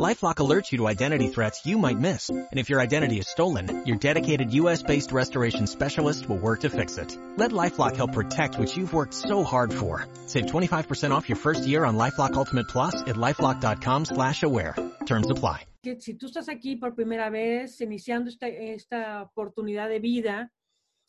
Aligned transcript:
LifeLock 0.00 0.36
alerts 0.36 0.72
you 0.72 0.78
to 0.78 0.88
identity 0.88 1.28
threats 1.28 1.66
you 1.66 1.76
might 1.76 1.98
miss. 1.98 2.30
And 2.30 2.58
if 2.58 2.70
your 2.70 2.80
identity 2.80 3.18
is 3.18 3.28
stolen, 3.28 3.84
your 3.84 3.98
dedicated 3.98 4.54
US-based 4.54 5.12
restoration 5.12 5.66
specialist 5.66 6.26
will 6.26 6.38
work 6.38 6.60
to 6.60 6.70
fix 6.70 6.96
it. 6.96 7.14
Let 7.36 7.50
LifeLock 7.50 7.96
help 7.96 8.14
protect 8.14 8.58
what 8.58 8.74
you've 8.74 8.94
worked 8.94 9.12
so 9.12 9.44
hard 9.44 9.74
for. 9.74 10.06
Save 10.26 10.46
25% 10.46 11.10
off 11.10 11.28
your 11.28 11.36
first 11.36 11.66
year 11.66 11.84
on 11.84 11.98
LifeLock 11.98 12.32
Ultimate 12.32 12.66
Plus 12.66 12.94
at 13.02 13.16
LifeLock.com 13.16 14.06
slash 14.06 14.42
aware. 14.42 14.74
Terms 15.04 15.28
apply. 15.28 15.66
Si 15.82 16.14
tú 16.14 16.26
estás 16.28 16.48
aquí 16.48 16.76
por 16.76 16.94
primera 16.94 17.28
vez, 17.28 17.78
iniciando 17.82 18.30
esta, 18.30 18.48
esta 18.48 19.22
oportunidad 19.22 19.90
de 19.90 19.98
vida, 19.98 20.50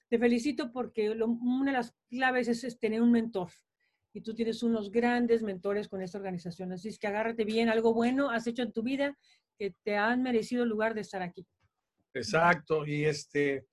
te 0.10 0.20
felicito 0.20 0.74
porque 0.74 1.16
lo, 1.16 1.28
una 1.28 1.72
de 1.72 1.78
las 1.78 1.94
claves 2.10 2.50
es, 2.50 2.66
es 2.66 2.78
tener 2.78 3.02
un 3.02 3.12
mentor. 3.12 3.52
Y 4.14 4.22
tú 4.22 4.34
tienes 4.34 4.64
unos 4.64 4.92
grandes 4.92 5.44
mentores 5.44 5.88
con 5.88 6.02
esta 6.02 6.18
organización. 6.18 6.72
Así 6.72 6.90
es 6.90 7.00
que 7.00 7.08
agárrate 7.08 7.46
bien, 7.46 7.70
algo 7.70 7.94
bueno 7.94 8.30
has 8.30 8.48
hecho 8.48 8.64
en 8.64 8.72
tu 8.72 8.84
vida 8.84 9.18
que 9.58 9.74
te 9.84 9.96
han 9.96 10.22
merecido 10.24 10.64
el 10.64 10.70
lugar 10.70 10.94
de 10.94 11.02
estar 11.02 11.22
aquí. 11.22 11.46
Exacto, 12.14 12.86
y 12.86 13.06
este, 13.06 13.68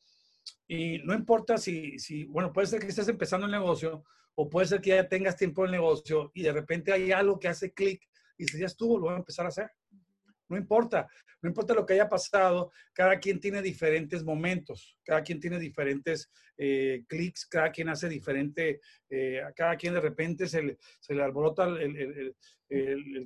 y 0.66 0.98
no 0.98 1.14
importa 1.14 1.59
si, 1.59 1.98
si, 1.98 2.24
bueno, 2.24 2.52
puede 2.52 2.66
ser 2.69 2.80
que 2.80 2.88
estés 2.88 3.09
empezando 3.09 3.47
el 3.47 3.52
negocio 3.52 4.05
o 4.34 4.48
puede 4.48 4.69
ser 4.69 4.80
que 4.80 4.91
ya 4.91 5.09
tengas 5.09 5.37
tiempo 5.37 5.62
en 5.62 5.66
el 5.66 5.80
negocio 5.80 6.30
y 6.34 6.42
de 6.42 6.52
repente 6.52 6.92
hay 6.92 7.11
algo 7.11 7.39
que 7.39 7.48
hace 7.48 7.73
clic 7.73 8.00
y 8.36 8.45
dices, 8.45 8.61
ya 8.61 8.66
estuvo, 8.66 8.98
lo 8.98 9.06
voy 9.06 9.14
a 9.14 9.19
empezar 9.19 9.47
a 9.47 9.48
hacer. 9.48 9.70
No 10.48 10.57
importa, 10.57 11.09
no 11.43 11.48
importa 11.48 11.75
lo 11.75 11.87
que 11.87 11.95
haya 11.95 12.09
pasado, 12.09 12.73
cada 12.93 13.19
quien 13.19 13.39
tiene 13.39 13.62
diferentes 13.62 14.25
momentos, 14.25 14.98
cada 15.05 15.22
quien 15.22 15.41
tiene 15.41 15.59
diferentes 15.59 16.31
eh, 16.56 17.05
clics, 17.06 17.47
cada 17.47 17.70
quien 17.70 17.89
hace 17.89 18.09
diferente, 18.09 18.81
eh, 19.09 19.42
cada 19.55 19.77
quien 19.77 19.95
de 19.95 20.00
repente 20.00 20.48
se 20.48 20.62
le, 20.62 20.78
se 21.00 21.14
le 21.14 21.22
alborota 21.22 21.64
el, 21.67 22.34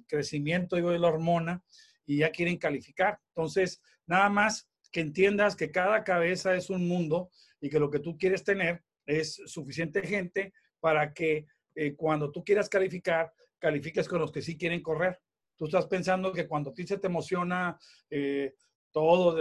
crecimiento 0.07 0.77
digo, 0.77 0.91
de 0.91 0.99
la 0.99 1.09
hormona 1.09 1.65
y 2.07 2.19
ya 2.19 2.31
quieren 2.31 2.59
calificar. 2.59 3.19
Entonces, 3.29 3.81
nada 4.07 4.29
más 4.29 4.69
que 4.93 5.01
entiendas 5.01 5.57
que 5.57 5.71
cada 5.71 6.05
cabeza 6.05 6.55
es 6.55 6.71
un 6.71 6.87
mundo 6.87 7.31
y 7.61 7.71
que 7.71 7.81
lo 7.81 7.91
que 7.91 7.99
tú 7.99 8.19
quieres 8.19 8.45
tener 8.45 8.83
es 9.07 9.41
suficiente 9.47 10.07
gente 10.07 10.53
para 10.81 11.13
que 11.13 11.47
eh, 11.75 11.95
cuando 11.95 12.31
tú 12.31 12.45
quieras 12.45 12.69
calificar, 12.69 13.33
califiques 13.59 14.07
con 14.07 14.21
los 14.21 14.31
que 14.31 14.43
sí 14.43 14.59
quieren 14.59 14.83
correr. 14.83 15.19
Tú 15.63 15.67
estás 15.67 15.87
pensando 15.87 16.33
que 16.33 16.49
cuando 16.49 16.71
a 16.71 16.75
ti 16.75 16.85
se 16.85 16.99
te 16.99 17.07
emociona 17.07 17.79
eh, 18.11 18.53
todo, 18.91 19.37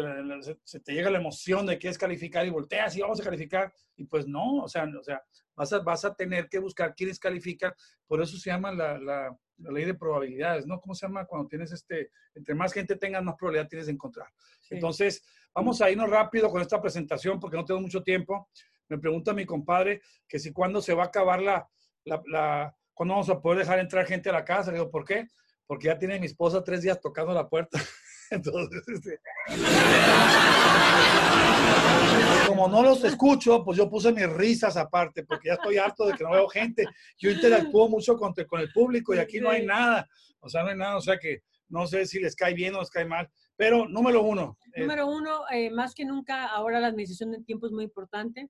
se, 0.64 0.80
te 0.80 0.94
llega 0.94 1.10
la 1.10 1.18
emoción 1.18 1.66
de 1.66 1.80
que 1.80 1.88
es 1.88 1.98
calificar 1.98 2.46
y 2.46 2.52
volteas 2.52 2.96
y 2.96 3.02
vamos 3.02 3.20
a 3.20 3.24
calificar. 3.24 3.74
Y 3.96 4.06
pues 4.06 4.28
no, 4.28 4.58
o 4.58 4.68
sea, 4.68 4.84
o 4.84 5.04
sea 5.04 5.20
vas, 5.56 5.74
a, 5.74 5.80
vas 5.80 6.06
a 6.06 6.14
tener 6.14 6.48
que 6.48 6.60
buscar 6.60 6.94
quiénes 6.94 7.18
califican. 7.18 7.74
Por 8.06 8.22
eso 8.22 8.38
se 8.38 8.52
llama 8.52 8.72
la, 8.72 9.00
la, 9.00 9.36
ley 9.72 9.84
de 9.84 9.96
probabilidades, 9.96 10.68
¿no? 10.68 10.80
¿Cómo 10.80 10.94
se 10.94 11.08
llama? 11.08 11.26
Cuando 11.26 11.48
tienes 11.48 11.72
este, 11.72 12.12
entre 12.36 12.54
más 12.54 12.72
gente 12.72 12.98
tengas, 12.98 13.24
más 13.24 13.34
probabilidad 13.34 13.68
tienes 13.68 13.88
de 13.88 13.94
encontrar. 13.94 14.28
Entonces, 14.70 15.24
vamos 15.56 15.82
a 15.82 15.90
irnos 15.90 16.08
rápido 16.08 16.52
con 16.52 16.62
esta 16.62 16.80
presentación 16.80 17.40
porque 17.40 17.58
no 17.58 17.66
tengo 17.66 17.82
mucho 17.82 18.04
tiempo. 18.04 18.48
Me 18.90 19.00
pregunta 19.00 19.34
mi 19.34 19.48
compadre 19.48 20.04
que 20.28 20.38
si 20.38 20.54
cuándo 20.54 20.84
se 20.84 20.94
va 20.94 21.02
a 21.02 21.08
acabar 21.08 21.42
la, 21.42 21.68
la, 22.06 22.22
la, 22.28 22.78
cuándo 22.94 23.16
vamos 23.16 23.30
a 23.32 23.42
poder 23.42 23.58
dejar 23.58 23.80
entrar 23.80 24.06
gente 24.06 24.30
a 24.30 24.34
la 24.34 24.46
casa. 24.46 24.70
Le 24.70 24.78
digo, 24.78 24.92
¿por 24.92 25.04
qué? 25.04 25.28
Porque 25.72 25.88
ya 25.88 25.98
tiene 25.98 26.20
mi 26.20 26.26
esposa 26.26 26.62
tres 26.62 26.82
días 26.82 27.00
tocando 27.00 27.34
la 27.34 27.48
puerta. 27.48 27.80
Entonces, 28.30 28.84
este... 28.90 29.22
como 32.46 32.68
no 32.68 32.84
los 32.84 33.02
escucho, 33.06 33.64
pues 33.64 33.78
yo 33.78 33.90
puse 33.90 34.12
mis 34.12 34.30
risas 34.30 34.76
aparte, 34.76 35.24
porque 35.24 35.48
ya 35.48 35.54
estoy 35.54 35.78
harto 35.78 36.08
de 36.08 36.14
que 36.16 36.26
no 36.26 36.32
veo 36.32 36.50
gente. 36.50 36.84
Yo 37.18 37.32
interactúo 37.32 37.88
mucho 37.88 38.18
con, 38.18 38.34
con 38.34 38.60
el 38.60 38.70
público 38.74 39.16
y 39.16 39.20
aquí 39.20 39.40
no 39.40 39.50
hay 39.50 39.66
nada. 39.66 40.10
O 40.42 40.50
sea, 40.50 40.64
no 40.64 40.72
hay 40.72 40.78
nada. 40.78 40.98
O 40.98 41.02
sea 41.02 41.18
que 41.18 41.44
no 41.70 41.88
sé 41.88 42.06
si 42.06 42.20
les 42.20 42.36
cae 42.36 42.54
bien 42.54 42.76
o 42.76 42.82
les 42.82 42.90
cae 42.90 43.06
mal. 43.06 43.32
Pero 43.56 43.88
número 43.88 44.24
uno. 44.24 44.58
Eh, 44.74 44.82
número 44.82 45.08
uno, 45.08 45.44
eh, 45.52 45.72
más 45.72 45.96
que 45.96 46.04
nunca, 46.04 46.48
ahora 46.48 46.82
la 46.82 46.88
administración 46.88 47.32
del 47.32 47.46
tiempo 47.46 47.68
es 47.68 47.72
muy 47.72 47.86
importante 47.86 48.50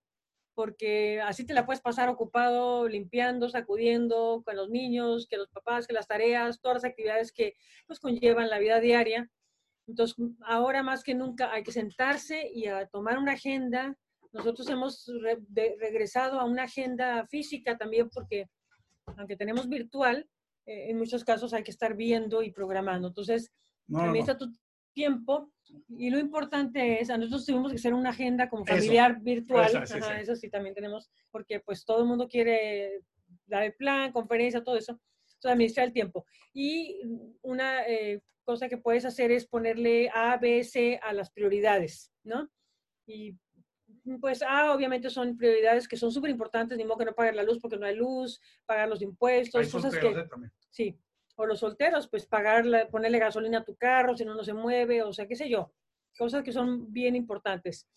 porque 0.54 1.22
así 1.22 1.46
te 1.46 1.54
la 1.54 1.66
puedes 1.66 1.82
pasar 1.82 2.10
ocupado, 2.10 2.88
limpiando, 2.88 3.50
sacudiendo 3.50 4.44
con 4.46 4.56
los 4.56 4.70
niños, 4.70 5.28
que 5.28 5.38
los 5.38 5.50
papás, 5.50 5.88
que 5.88 5.94
las 5.94 6.08
tareas, 6.08 6.60
todas 6.62 6.76
las 6.76 6.86
actividades 6.86 7.32
que 7.32 7.56
pues 7.88 8.00
conllevan 8.00 8.50
la 8.50 8.60
vida 8.60 8.80
diaria. 8.80 9.30
Entonces, 9.88 10.16
ahora 10.46 10.84
más 10.84 11.04
que 11.04 11.16
nunca 11.16 11.52
hay 11.52 11.64
que 11.64 11.72
sentarse 11.72 12.50
y 12.54 12.68
a 12.68 12.88
tomar 12.88 13.18
una 13.18 13.34
agenda. 13.34 13.98
Nosotros 14.32 14.70
hemos 14.70 15.12
regresado 15.80 16.40
a 16.40 16.46
una 16.46 16.64
agenda 16.64 17.26
física 17.28 17.78
también 17.78 18.10
porque, 18.10 18.48
aunque 19.18 19.36
tenemos 19.36 19.68
virtual, 19.68 20.30
eh, 20.66 20.90
en 20.90 20.98
muchos 20.98 21.24
casos 21.24 21.54
hay 21.54 21.64
que 21.64 21.72
estar 21.72 21.96
viendo 21.96 22.42
y 22.44 22.52
programando. 22.52 23.10
Entonces, 23.10 23.52
no, 23.88 24.06
no. 24.06 24.38
tu 24.38 24.54
tiempo 24.94 25.52
y 25.90 26.10
lo 26.10 26.20
importante 26.20 27.02
es, 27.02 27.10
a 27.10 27.18
nosotros 27.18 27.46
tuvimos 27.46 27.72
que 27.72 27.78
hacer 27.78 27.94
una 27.94 28.10
agenda 28.10 28.50
como 28.50 28.66
familiar 28.66 29.20
virtual, 29.22 29.84
eso, 30.20 30.36
sí, 30.36 30.50
también 30.50 30.76
tenemos, 30.76 31.10
porque 31.30 31.60
pues 31.60 31.86
todo 31.86 32.02
el 32.02 32.08
mundo 32.08 32.28
quiere 32.28 33.02
dar 33.46 33.64
el 33.64 33.74
plan, 33.74 34.12
conferencia, 34.12 34.64
todo 34.64 34.78
eso, 34.78 35.00
entonces 35.24 35.52
administrar 35.52 35.88
el 35.88 35.94
tiempo. 35.94 36.26
Y 36.54 37.02
una 37.42 37.88
eh, 37.88 38.22
cosa 38.44 38.68
que 38.68 38.78
puedes 38.78 39.06
hacer 39.06 39.32
es 39.32 39.46
ponerle 39.46 40.10
A, 40.14 40.38
B, 40.38 40.64
C 40.64 41.00
a 41.02 41.14
las 41.14 41.32
prioridades, 41.32 42.12
¿no? 42.24 42.50
Y 43.06 43.36
pues 44.20 44.42
A 44.42 44.74
obviamente 44.74 45.10
son 45.10 45.38
prioridades 45.38 45.88
que 45.88 45.98
son 45.98 46.12
súper 46.12 46.32
importantes, 46.32 46.78
ni 46.78 46.84
modo 46.84 46.98
que 46.98 47.06
no 47.06 47.14
pagar 47.14 47.36
la 47.36 47.44
luz 47.44 47.60
porque 47.60 47.78
no 47.78 47.86
hay 47.86 47.96
luz, 47.96 48.42
pagar 48.66 48.90
los 48.90 49.02
impuestos, 49.02 49.72
cosas 49.72 49.98
que... 49.98 50.08
¿eh? 50.08 50.28
Sí, 50.70 50.98
o 51.42 51.46
los 51.48 51.60
solteros, 51.60 52.08
pues 52.08 52.28
pagar, 52.28 52.64
ponerle 52.92 53.18
gasolina 53.18 53.60
a 53.60 53.64
tu 53.64 53.76
carro 53.76 54.16
si 54.16 54.24
no, 54.24 54.36
no 54.36 54.44
se 54.44 54.54
mueve, 54.54 55.02
o 55.02 55.12
sea, 55.12 55.28
qué 55.28 55.36
sé 55.36 55.50
yo, 55.50 55.74
cosas 56.18 56.44
que 56.44 56.52
son 56.52 56.92
bien 56.94 57.16
importantes. 57.16 57.88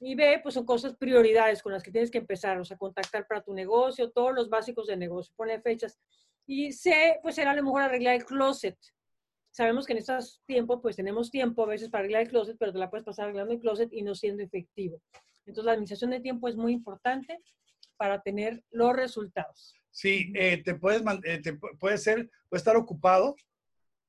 Y 0.00 0.14
B, 0.14 0.40
pues 0.42 0.54
son 0.54 0.64
cosas 0.64 0.94
prioridades 0.96 1.60
con 1.62 1.72
las 1.72 1.82
que 1.82 1.90
tienes 1.90 2.10
que 2.10 2.18
empezar, 2.18 2.58
o 2.58 2.64
sea, 2.64 2.76
contactar 2.76 3.26
para 3.26 3.42
tu 3.42 3.52
negocio, 3.52 4.10
todos 4.10 4.32
los 4.32 4.48
básicos 4.48 4.86
de 4.86 4.96
negocio, 4.96 5.32
poner 5.36 5.60
fechas. 5.60 5.98
Y 6.46 6.72
C, 6.72 7.18
pues 7.22 7.34
será 7.34 7.50
a 7.50 7.56
lo 7.56 7.64
mejor 7.64 7.82
arreglar 7.82 8.14
el 8.14 8.24
closet. 8.24 8.78
Sabemos 9.50 9.86
que 9.86 9.92
en 9.92 9.98
estos 9.98 10.42
tiempos, 10.46 10.80
pues 10.80 10.96
tenemos 10.96 11.30
tiempo 11.30 11.62
a 11.62 11.66
veces 11.66 11.88
para 11.88 12.00
arreglar 12.02 12.22
el 12.22 12.28
closet, 12.28 12.56
pero 12.58 12.72
te 12.72 12.78
la 12.78 12.90
puedes 12.90 13.04
pasar 13.04 13.24
arreglando 13.24 13.54
el 13.54 13.60
closet 13.60 13.92
y 13.92 14.02
no 14.02 14.14
siendo 14.14 14.42
efectivo. 14.42 15.00
Entonces, 15.46 15.64
la 15.64 15.72
administración 15.72 16.10
de 16.10 16.20
tiempo 16.20 16.48
es 16.48 16.56
muy 16.56 16.72
importante 16.72 17.40
para 17.96 18.20
tener 18.20 18.62
los 18.70 18.94
resultados. 18.94 19.74
Sí, 19.94 20.32
eh, 20.34 20.60
te 20.60 20.74
puedes, 20.74 21.02
eh, 21.22 21.38
te 21.38 21.52
puede 21.54 21.98
ser, 21.98 22.28
puede 22.48 22.58
estar 22.58 22.76
ocupado 22.76 23.36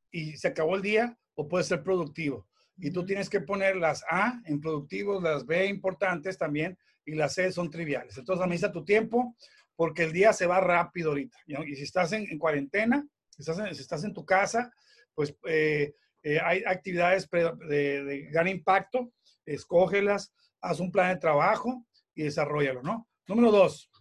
y 0.10 0.36
se 0.36 0.48
acabó 0.48 0.76
el 0.76 0.82
día 0.82 1.16
o 1.36 1.48
puede 1.48 1.64
ser 1.64 1.84
productivo. 1.84 2.48
Y 2.78 2.90
tú 2.90 3.06
tienes 3.06 3.30
que 3.30 3.40
poner 3.40 3.76
las 3.76 4.04
A 4.10 4.42
en 4.46 4.60
productivos, 4.60 5.22
las 5.22 5.46
B 5.46 5.68
importantes 5.68 6.40
también 6.40 6.76
y 7.06 7.14
las 7.14 7.36
C 7.36 7.52
son 7.52 7.70
triviales. 7.70 8.18
Entonces 8.18 8.44
administra 8.44 8.72
tu 8.72 8.84
tiempo 8.84 9.36
porque 9.76 10.06
el 10.06 10.12
día 10.12 10.34
se 10.34 10.48
va 10.48 10.60
rápido 10.60 11.10
ahorita. 11.10 11.38
Y 11.46 11.76
si 11.76 11.84
estás 11.84 12.14
en, 12.14 12.36
cuarentena, 12.40 13.08
si 13.30 13.44
estás 13.44 13.60
en, 13.60 13.76
si 13.76 13.82
estás 13.82 14.04
en 14.04 14.14
tu 14.14 14.26
casa, 14.26 14.74
pues 15.14 15.38
eh, 15.46 15.94
hay 16.42 16.64
actividades 16.66 17.30
de, 17.30 18.04
de 18.04 18.22
gran 18.32 18.48
impacto, 18.48 19.14
escógelas, 19.46 20.34
haz 20.62 20.80
un 20.80 20.92
plan 20.92 21.14
de 21.14 21.22
trabajo 21.22 21.86
y 22.16 22.24
desarrollalo, 22.24 22.82
¿no? 22.82 23.08
Número 23.28 23.52
dos, 23.52 23.92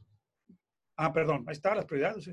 Ah, 0.97 1.13
perdón, 1.13 1.45
ahí 1.47 1.53
está 1.53 1.75
las 1.75 1.87
prioridades. 1.87 2.31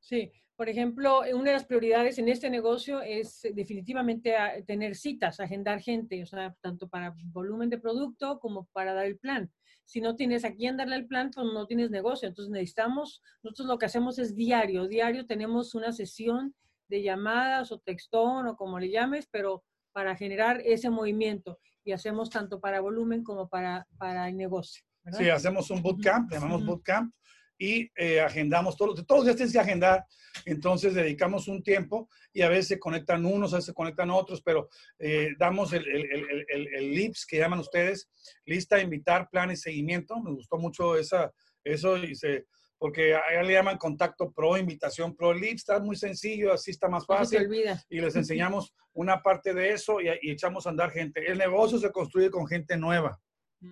Sí. 0.00 0.30
por 0.54 0.68
ejemplo, 0.68 1.20
una 1.34 1.50
de 1.50 1.52
las 1.52 1.66
prioridades 1.66 2.18
en 2.18 2.28
este 2.28 2.48
negocio 2.48 3.02
es 3.02 3.42
definitivamente 3.54 4.34
tener 4.66 4.94
citas, 4.94 5.40
agendar 5.40 5.80
gente, 5.80 6.22
o 6.22 6.26
sea, 6.26 6.54
tanto 6.60 6.88
para 6.88 7.14
volumen 7.26 7.68
de 7.68 7.78
producto 7.78 8.38
como 8.38 8.66
para 8.72 8.94
dar 8.94 9.06
el 9.06 9.18
plan. 9.18 9.52
Si 9.84 10.00
no 10.00 10.16
tienes 10.16 10.44
a 10.44 10.54
quién 10.54 10.76
darle 10.76 10.96
el 10.96 11.06
plan, 11.06 11.30
pues 11.34 11.46
no 11.52 11.66
tienes 11.66 11.90
negocio. 11.90 12.26
Entonces 12.28 12.50
necesitamos, 12.50 13.22
nosotros 13.42 13.68
lo 13.68 13.78
que 13.78 13.86
hacemos 13.86 14.18
es 14.18 14.34
diario, 14.34 14.88
diario 14.88 15.26
tenemos 15.26 15.74
una 15.74 15.92
sesión 15.92 16.54
de 16.88 17.02
llamadas 17.02 17.70
o 17.72 17.78
textón 17.78 18.46
o 18.46 18.56
como 18.56 18.78
le 18.78 18.90
llames, 18.90 19.28
pero 19.30 19.64
para 19.92 20.16
generar 20.16 20.60
ese 20.64 20.90
movimiento 20.90 21.58
y 21.84 21.92
hacemos 21.92 22.30
tanto 22.30 22.60
para 22.60 22.80
volumen 22.80 23.22
como 23.22 23.48
para, 23.48 23.86
para 23.96 24.28
el 24.28 24.36
negocio. 24.36 24.84
Sí, 25.12 25.28
hacemos 25.28 25.70
un 25.70 25.82
bootcamp, 25.82 26.30
llamamos 26.32 26.66
bootcamp, 26.66 27.14
y 27.58 27.90
eh, 27.96 28.20
agendamos 28.20 28.76
todos, 28.76 29.06
todos 29.06 29.20
los 29.20 29.24
días 29.24 29.36
tienes 29.36 29.52
que 29.52 29.58
agendar, 29.58 30.04
entonces 30.44 30.94
dedicamos 30.94 31.48
un 31.48 31.62
tiempo 31.62 32.08
y 32.32 32.42
a 32.42 32.48
veces 32.48 32.68
se 32.68 32.78
conectan 32.78 33.24
unos, 33.24 33.52
a 33.52 33.56
veces 33.56 33.66
se 33.66 33.74
conectan 33.74 34.10
otros, 34.10 34.42
pero 34.42 34.68
eh, 34.98 35.30
damos 35.38 35.72
el, 35.72 35.86
el, 35.88 36.46
el, 36.48 36.68
el, 36.74 36.90
LIPS 36.90 37.26
que 37.26 37.38
llaman 37.38 37.58
ustedes, 37.58 38.10
lista, 38.44 38.80
invitar, 38.80 39.28
plan 39.30 39.50
y 39.50 39.56
seguimiento. 39.56 40.20
Me 40.20 40.32
gustó 40.32 40.58
mucho 40.58 40.96
esa, 40.96 41.32
eso 41.64 41.96
y 41.96 42.14
se, 42.14 42.46
porque 42.78 43.14
a 43.14 43.42
le 43.42 43.54
llaman 43.54 43.78
contacto 43.78 44.32
pro, 44.32 44.56
invitación 44.56 45.16
pro, 45.16 45.32
lead, 45.32 45.54
está 45.54 45.80
muy 45.80 45.96
sencillo, 45.96 46.52
así 46.52 46.70
está 46.70 46.88
más 46.88 47.06
fácil. 47.06 47.48
Y 47.88 48.00
les 48.00 48.16
enseñamos 48.16 48.74
una 48.92 49.22
parte 49.22 49.54
de 49.54 49.72
eso 49.72 50.00
y, 50.00 50.08
echamos 50.30 50.66
a 50.66 50.70
andar 50.70 50.90
gente. 50.90 51.30
El 51.30 51.38
negocio 51.38 51.78
se 51.78 51.90
construye 51.90 52.30
con 52.30 52.46
gente 52.46 52.76
nueva, 52.76 53.18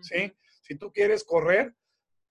¿sí? 0.03 0.33
Si 0.63 0.77
tú 0.77 0.91
quieres 0.91 1.25
correr, 1.25 1.75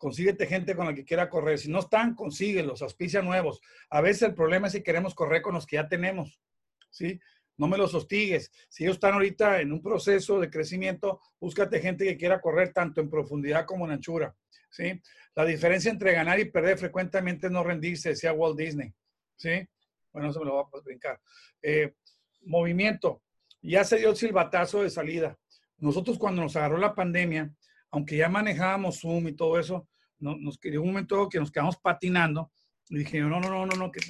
consíguete 0.04 0.48
gente 0.48 0.76
con 0.76 0.86
la 0.86 0.94
que 0.94 1.06
quiera 1.06 1.30
correr. 1.30 1.58
Si 1.58 1.72
no 1.72 1.80
están, 1.80 2.14
consíguelos, 2.14 2.82
auspicia 2.82 3.22
nuevos. 3.22 3.62
A 3.90 4.02
veces 4.02 4.24
el 4.24 4.34
problema 4.34 4.68
es 4.68 4.74
si 4.74 4.84
queremos 4.84 5.16
correr 5.16 5.42
con 5.42 5.54
los 5.54 5.66
que 5.66 5.78
ya 5.78 5.88
tenemos, 5.88 6.42
¿sí? 6.90 7.22
No 7.56 7.70
me 7.70 7.78
los 7.78 7.94
hostigues. 7.94 8.52
Si 8.68 8.84
ellos 8.84 8.98
están 8.98 9.14
ahorita 9.14 9.62
en 9.62 9.72
un 9.72 9.82
proceso 9.82 10.42
de 10.42 10.50
crecimiento, 10.50 11.22
búscate 11.40 11.80
gente 11.80 12.04
que 12.04 12.18
quiera 12.18 12.42
correr 12.42 12.74
tanto 12.74 13.00
en 13.00 13.10
profundidad 13.10 13.66
como 13.66 13.86
en 13.86 13.92
anchura, 13.92 14.36
¿sí? 14.70 15.02
La 15.36 15.46
diferencia 15.46 15.90
entre 15.90 16.12
ganar 16.12 16.38
y 16.38 16.52
perder 16.52 16.78
frecuentemente 16.78 17.48
es 17.48 17.54
no 17.54 17.64
rendirse, 17.64 18.10
decía 18.10 18.34
Walt 18.34 18.58
Disney, 18.58 18.94
¿sí? 19.38 19.66
Bueno, 20.12 20.32
eso 20.32 20.42
me 20.42 20.48
lo 20.48 20.52
voy 20.52 20.66
a 20.66 20.84
brincar. 20.84 21.22
Eh, 21.62 21.94
movimiento. 22.42 23.22
Ya 23.62 23.86
se 23.86 24.00
dio 24.00 24.10
el 24.10 24.18
silbatazo 24.18 24.84
de 24.84 24.90
salida. 24.90 25.40
Nosotros 25.78 26.20
cuando 26.20 26.42
nos 26.42 26.58
agarró 26.58 26.78
la 26.78 26.94
pandemia, 26.94 27.56
aunque 27.90 28.18
ya 28.18 28.28
manejábamos 28.28 29.00
Zoom 29.00 29.30
y 29.30 29.34
todo 29.34 29.58
eso, 29.58 29.88
no, 30.24 30.38
nos 30.38 30.58
quedó 30.58 30.82
un 30.82 30.88
momento 30.88 31.28
que 31.30 31.40
nos 31.40 31.52
quedamos 31.52 31.78
patinando. 31.78 32.52
Y 32.90 33.00
dije, 33.00 33.20
no, 33.22 33.40
no, 33.40 33.50
no, 33.50 33.66
no, 33.66 33.76
no, 33.76 33.92
que 33.92 34.02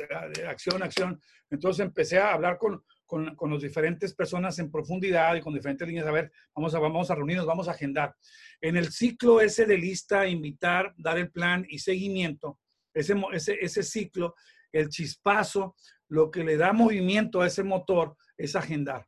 acción, 0.47 0.81
acción. 0.81 1.19
Entonces 1.49 1.85
empecé 1.85 2.17
a 2.19 2.33
hablar 2.33 2.57
con, 2.57 2.83
con, 3.05 3.35
con 3.35 3.51
las 3.51 3.61
diferentes 3.61 4.13
personas 4.13 4.57
en 4.59 4.71
profundidad 4.71 5.35
y 5.35 5.41
con 5.41 5.53
diferentes 5.53 5.87
líneas. 5.87 6.07
A 6.07 6.11
ver, 6.11 6.31
vamos 6.55 6.73
a, 6.73 6.79
vamos 6.79 7.11
a 7.11 7.15
reunirnos, 7.15 7.45
vamos 7.45 7.67
a 7.67 7.71
agendar. 7.71 8.15
En 8.61 8.77
el 8.77 8.91
ciclo 8.91 9.41
ese 9.41 9.65
de 9.65 9.77
lista, 9.77 10.27
invitar, 10.27 10.93
dar 10.97 11.17
el 11.17 11.31
plan 11.31 11.65
y 11.67 11.79
seguimiento, 11.79 12.59
ese, 12.93 13.15
ese, 13.31 13.57
ese 13.61 13.83
ciclo, 13.83 14.35
el 14.71 14.89
chispazo, 14.89 15.75
lo 16.07 16.29
que 16.29 16.43
le 16.43 16.57
da 16.57 16.73
movimiento 16.73 17.41
a 17.41 17.47
ese 17.47 17.63
motor 17.63 18.15
es 18.37 18.55
agendar. 18.55 19.07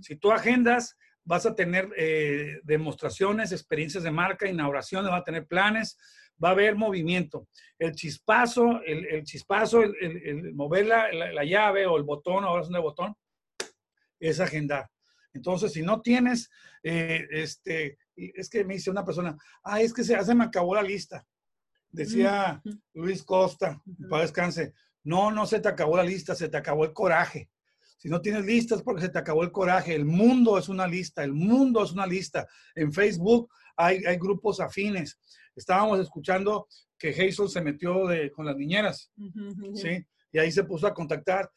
Si 0.00 0.16
tú 0.16 0.32
agendas, 0.32 0.96
vas 1.24 1.46
a 1.46 1.54
tener 1.54 1.88
eh, 1.96 2.60
demostraciones, 2.64 3.52
experiencias 3.52 4.02
de 4.02 4.10
marca, 4.10 4.48
inauguraciones, 4.48 5.10
va 5.10 5.18
a 5.18 5.24
tener 5.24 5.46
planes, 5.46 5.98
va 6.42 6.50
a 6.50 6.52
haber 6.52 6.76
movimiento. 6.76 7.48
El 7.78 7.92
chispazo, 7.92 8.80
el, 8.84 9.24
chispazo, 9.24 9.82
el, 9.82 10.54
mover 10.54 10.86
la, 10.86 11.44
llave 11.44 11.86
o 11.86 11.96
el 11.96 12.04
botón, 12.04 12.44
ahora 12.44 12.62
es 12.62 12.68
un 12.68 12.80
botón, 12.80 13.14
es 14.18 14.40
agendar. 14.40 14.88
Entonces, 15.34 15.72
si 15.72 15.82
no 15.82 16.00
tienes, 16.00 16.50
eh, 16.82 17.26
este, 17.30 17.98
es 18.16 18.48
que 18.48 18.64
me 18.64 18.74
dice 18.74 18.90
una 18.90 19.04
persona, 19.04 19.36
ah, 19.64 19.80
es 19.80 19.92
que 19.92 20.04
se, 20.04 20.14
hace 20.14 20.34
me 20.34 20.44
acabó 20.44 20.74
la 20.74 20.82
lista. 20.82 21.26
Decía 21.90 22.62
Luis 22.94 23.22
Costa, 23.22 23.82
para 24.08 24.22
descanse, 24.22 24.72
no, 25.04 25.30
no 25.30 25.44
se 25.46 25.60
te 25.60 25.68
acabó 25.68 25.96
la 25.96 26.04
lista, 26.04 26.34
se 26.34 26.48
te 26.48 26.56
acabó 26.56 26.84
el 26.84 26.92
coraje. 26.92 27.50
Si 27.98 28.08
no 28.08 28.20
tienes 28.20 28.44
listas 28.44 28.82
porque 28.82 29.02
se 29.02 29.10
te 29.10 29.18
acabó 29.18 29.44
el 29.44 29.52
coraje. 29.52 29.94
El 29.94 30.04
mundo 30.04 30.58
es 30.58 30.68
una 30.68 30.86
lista, 30.86 31.22
el 31.22 31.34
mundo 31.34 31.84
es 31.84 31.92
una 31.92 32.06
lista. 32.06 32.48
En 32.74 32.92
Facebook 32.92 33.48
hay, 33.76 34.04
hay 34.04 34.16
grupos 34.16 34.58
afines. 34.58 35.20
Estábamos 35.54 36.00
escuchando 36.00 36.66
que 36.98 37.10
Hazel 37.10 37.48
se 37.48 37.60
metió 37.60 38.06
de, 38.06 38.30
con 38.30 38.46
las 38.46 38.56
niñeras, 38.56 39.10
¿sí? 39.74 40.04
Y 40.32 40.38
ahí 40.38 40.50
se 40.50 40.64
puso 40.64 40.86
a 40.86 40.94
contactar. 40.94 41.50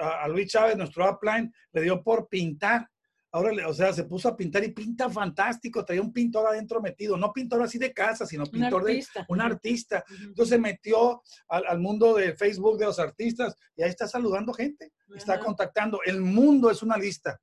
a 0.00 0.28
Luis 0.28 0.48
Chávez, 0.48 0.76
nuestro 0.76 1.10
upline, 1.10 1.52
le 1.72 1.82
dio 1.82 2.02
por 2.02 2.28
pintar 2.28 2.88
Ahora, 3.34 3.68
o 3.68 3.74
sea, 3.74 3.92
se 3.92 4.04
puso 4.04 4.28
a 4.28 4.36
pintar 4.36 4.62
y 4.62 4.70
pinta 4.70 5.10
fantástico, 5.10 5.84
traía 5.84 6.00
un 6.00 6.12
pintor 6.12 6.46
adentro 6.46 6.80
metido, 6.80 7.16
no 7.16 7.32
pintor 7.32 7.62
así 7.62 7.78
de 7.78 7.92
casa, 7.92 8.24
sino 8.26 8.46
pintor 8.46 8.84
de 8.84 9.04
un 9.26 9.40
artista. 9.40 10.04
Entonces 10.20 10.50
se 10.50 10.58
metió 10.60 11.20
al, 11.48 11.80
mundo 11.80 12.14
de 12.14 12.36
Facebook 12.36 12.78
de 12.78 12.84
los 12.84 13.00
artistas 13.00 13.56
y 13.74 13.82
ahí 13.82 13.90
está 13.90 14.06
saludando 14.06 14.52
gente, 14.52 14.92
está 15.16 15.40
contactando. 15.40 15.98
El 16.06 16.20
mundo 16.20 16.70
es 16.70 16.80
una 16.84 16.96
lista, 16.96 17.40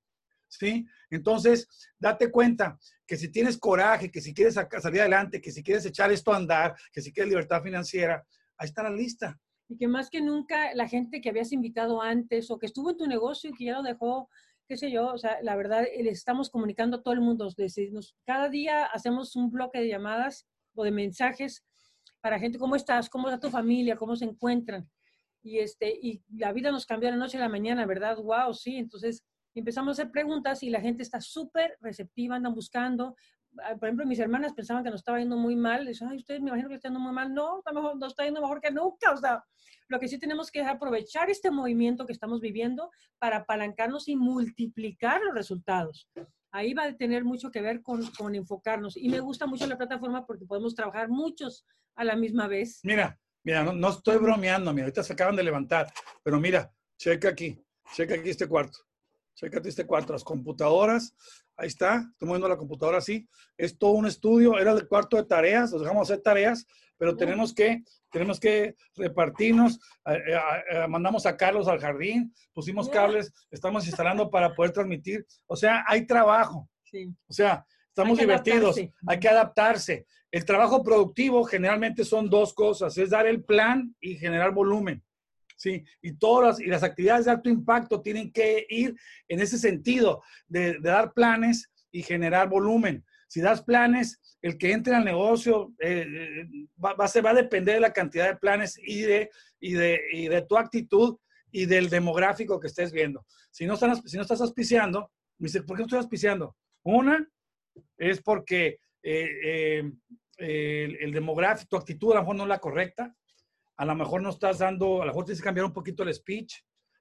¿sí? 0.52 0.86
Entonces, 1.10 1.68
date 1.98 2.30
cuenta 2.30 2.78
que 3.08 3.18
si 3.18 3.30
tienes 3.30 3.58
coraje, 3.58 4.12
que 4.12 4.22
si 4.22 4.34
quieres 4.34 4.54
salir 4.54 5.02
adelante, 5.02 5.42
que 5.42 5.52
si 5.52 5.64
quieres 5.64 5.86
echar 5.86 6.12
esto 6.12 6.32
a 6.32 6.38
andar, 6.38 6.76
que 6.92 7.02
si 7.02 7.12
quieres 7.12 7.30
libertad 7.30 7.64
financiera, 7.64 8.26
ahí 8.58 8.68
está 8.68 8.84
la 8.84 8.92
lista. 8.92 9.40
Y 9.68 9.78
que 9.78 9.88
más 9.88 10.10
que 10.10 10.22
nunca 10.22 10.74
la 10.76 10.88
gente 10.88 11.22
que 11.22 11.30
habías 11.30 11.52
invitado 11.52 12.02
antes 12.02 12.52
o 12.52 12.60
que 12.60 12.66
estuvo 12.66 12.92
en 12.92 12.98
tu 12.98 13.08
negocio 13.08 13.50
y 13.50 13.54
que 13.54 13.66
ya 13.66 13.74
lo 13.74 13.84
dejó 13.84 14.30
qué 14.72 14.78
sé 14.78 14.90
yo, 14.90 15.08
o 15.08 15.18
sea, 15.18 15.38
la 15.42 15.58
verdad, 15.58 15.84
eh, 15.84 16.02
le 16.02 16.12
estamos 16.12 16.50
comunicando 16.50 16.96
a 16.96 17.04
todo 17.04 17.14
el 17.14 17.20
mundo. 17.20 17.50
Decimos, 17.58 18.16
cada 18.26 18.48
día 18.48 18.86
hacemos 18.86 19.36
un 19.36 19.52
bloque 19.52 19.80
de 19.80 19.90
llamadas 19.90 20.48
o 20.76 20.86
de 20.86 20.92
mensajes 20.92 21.66
para 22.22 22.40
gente, 22.40 22.58
¿cómo 22.58 22.78
estás? 22.78 23.10
¿Cómo 23.10 23.28
está 23.28 23.38
tu 23.38 23.50
familia? 23.50 23.98
¿Cómo 23.98 24.16
se 24.16 24.24
encuentran? 24.24 24.90
Y, 25.44 25.60
este, 25.60 25.92
y 26.02 26.24
la 26.38 26.54
vida 26.54 26.72
nos 26.72 26.86
cambió 26.86 27.10
de 27.10 27.18
la 27.18 27.22
noche 27.22 27.36
a 27.36 27.42
la 27.42 27.50
mañana, 27.50 27.86
¿verdad? 27.86 28.16
Wow, 28.16 28.54
sí. 28.54 28.78
Entonces 28.78 29.26
empezamos 29.60 29.90
a 29.90 30.02
hacer 30.02 30.12
preguntas 30.12 30.64
y 30.64 30.70
la 30.70 30.82
gente 30.82 31.04
está 31.04 31.20
súper 31.20 31.78
receptiva, 31.82 32.36
andan 32.36 32.54
buscando. 32.54 33.16
Ah, 33.64 33.76
por 33.76 33.90
ejemplo, 33.90 34.06
mis 34.06 34.20
hermanas 34.20 34.54
pensaban 34.54 34.84
que 34.84 34.90
nos 34.90 35.02
estaba 35.02 35.20
yendo 35.20 35.36
muy 35.38 35.56
mal. 35.56 35.86
Dicen, 35.86 36.08
ay, 36.08 36.18
ustedes 36.18 36.42
me 36.42 36.50
imagino 36.50 36.70
que 36.70 36.76
está 36.76 36.88
yendo 36.88 37.00
muy 37.00 37.12
mal. 37.12 37.34
No, 37.34 37.60
está 37.60 37.72
mejor, 37.74 37.98
nos 37.98 38.14
está 38.14 38.24
yendo 38.24 38.42
mejor 38.42 38.62
que 38.62 38.72
nunca. 38.72 39.12
O 39.12 39.18
sea, 39.18 39.44
lo 39.88 40.00
que 40.00 40.08
sí 40.08 40.18
tenemos 40.18 40.52
que 40.52 40.62
es 40.62 40.68
aprovechar 40.68 41.30
este 41.30 41.52
movimiento 41.52 42.06
que 42.06 42.14
estamos 42.14 42.40
viviendo 42.40 42.90
para 43.20 43.38
apalancarnos 43.38 44.08
y 44.08 44.16
multiplicar 44.16 45.22
los 45.22 45.34
resultados. 45.34 46.10
Ahí 46.52 46.74
va 46.74 46.84
a 46.84 46.96
tener 46.96 47.24
mucho 47.24 47.52
que 47.52 47.62
ver 47.62 47.82
con, 47.82 48.06
con 48.12 48.36
enfocarnos. 48.36 48.96
Y 48.96 49.10
me 49.10 49.20
gusta 49.20 49.46
mucho 49.46 49.68
la 49.68 49.78
plataforma 49.78 50.26
porque 50.26 50.46
podemos 50.46 50.76
trabajar 50.76 51.10
muchos 51.10 51.66
a 51.96 52.04
la 52.04 52.16
misma 52.16 52.48
vez. 52.48 52.80
Mira, 52.84 53.20
mira, 53.44 53.64
no, 53.64 53.74
no 53.74 53.90
estoy 53.90 54.18
bromeando, 54.18 54.74
mira, 54.74 54.86
ahorita 54.86 55.04
se 55.04 55.14
acaban 55.14 55.36
de 55.36 55.44
levantar, 55.44 55.92
pero 56.24 56.40
mira, 56.40 56.74
checa 56.98 57.30
aquí, 57.30 57.62
checa 57.94 58.16
aquí 58.16 58.30
este 58.30 58.48
cuarto. 58.48 58.80
Chécate 59.42 59.70
este 59.70 59.88
cuarto, 59.88 60.14
las 60.14 60.24
computadoras, 60.24 61.16
ahí 61.58 61.68
está, 61.68 62.08
estoy 62.12 62.28
moviendo 62.28 62.48
la 62.48 62.58
computadora 62.58 63.00
así, 63.00 63.28
es 63.58 63.76
todo 63.76 63.94
un 63.94 64.06
estudio, 64.06 64.60
era 64.60 64.72
el 64.72 64.88
cuarto 64.88 65.18
de 65.18 65.24
tareas, 65.24 65.72
nos 65.72 65.82
dejamos 65.82 66.12
hacer 66.12 66.22
tareas, 66.22 66.68
pero 66.96 67.18
tenemos 67.18 67.52
que, 67.52 67.84
tenemos 68.12 68.40
que 68.40 68.76
repartirnos, 68.96 69.80
eh, 70.06 70.14
eh, 70.28 70.40
eh, 70.74 70.88
mandamos 70.88 71.26
a 71.26 71.36
Carlos 71.36 71.68
al 71.68 71.80
jardín, 71.80 72.32
pusimos 72.54 72.88
cables, 72.88 73.34
estamos 73.50 73.88
instalando 73.88 74.30
para 74.30 74.54
poder 74.54 74.74
transmitir, 74.74 75.26
o 75.48 75.56
sea, 75.56 75.84
hay 75.88 76.06
trabajo, 76.06 76.70
o 77.28 77.34
sea, 77.34 77.66
estamos 77.88 78.20
divertidos, 78.20 78.80
hay 79.08 79.20
que 79.20 79.28
adaptarse. 79.28 80.06
El 80.30 80.46
trabajo 80.46 80.84
productivo 80.84 81.44
generalmente 81.46 82.06
son 82.06 82.30
dos 82.30 82.54
cosas, 82.54 82.96
es 83.00 83.10
dar 83.10 83.26
el 83.26 83.44
plan 83.44 83.96
y 84.00 84.18
generar 84.18 84.52
volumen. 84.52 85.04
¿Sí? 85.62 85.84
Y 86.02 86.14
todas 86.14 86.48
las, 86.48 86.60
y 86.60 86.66
las 86.66 86.82
actividades 86.82 87.26
de 87.26 87.32
alto 87.32 87.50
impacto 87.50 88.02
tienen 88.02 88.32
que 88.32 88.66
ir 88.68 88.96
en 89.28 89.40
ese 89.40 89.60
sentido, 89.60 90.24
de, 90.48 90.80
dar 90.80 91.14
planes 91.14 91.70
y 91.92 92.02
generar 92.02 92.50
volumen. 92.50 93.06
Si 93.28 93.42
das 93.42 93.62
planes, 93.62 94.20
el 94.42 94.58
que 94.58 94.72
entre 94.72 94.96
al 94.96 95.06
negocio 95.06 95.72
eh, 95.80 96.06
eh, 96.08 96.48
va, 96.84 97.08
se 97.08 97.22
va 97.22 97.30
a 97.30 97.36
depender 97.36 97.76
de 97.76 97.82
la 97.82 97.94
cantidad 97.94 98.28
de 98.28 98.38
planes 98.38 98.80
y 98.84 99.02
de, 99.02 99.30
y 99.60 99.74
de, 99.74 100.02
y 100.14 100.28
de 100.28 100.42
tu 100.42 100.58
actitud 100.58 101.18
y 101.52 101.68
del 101.68 101.90
demográfico 101.90 102.60
que 102.60 102.68
estés 102.68 102.92
viendo. 102.92 103.24
Si 103.52 103.68
no 103.68 103.76
estás, 103.76 104.02
si 104.06 104.18
no 104.18 104.24
estás 104.24 104.42
auspiciando, 104.42 105.12
me 105.38 105.50
¿por 105.62 105.78
qué 105.78 105.82
no 105.82 105.86
estoy 105.86 106.00
auspiciando? 106.00 106.56
Una 106.84 107.28
es 107.98 108.20
porque 108.22 108.80
eh, 109.04 109.84
el, 110.38 110.98
el, 111.00 111.12
demográfico, 111.12 111.70
tu 111.70 111.78
actitud 111.78 112.14
a 112.14 112.16
lo 112.16 112.22
mejor 112.22 112.36
no 112.36 112.44
es 112.44 112.50
la 112.50 112.60
correcta 112.60 113.16
a 113.78 113.86
lo 113.86 113.96
mejor 113.96 114.22
no 114.22 114.30
estás 114.30 114.60
dando, 114.60 115.02
a 115.02 115.06
lo 115.06 115.12
mejor 115.12 115.26
tienes 115.26 115.42
que 115.42 115.46
cambiar 115.46 115.66
un 115.66 115.74
poquito 115.74 116.04
el 116.04 116.14
speech 116.14 116.56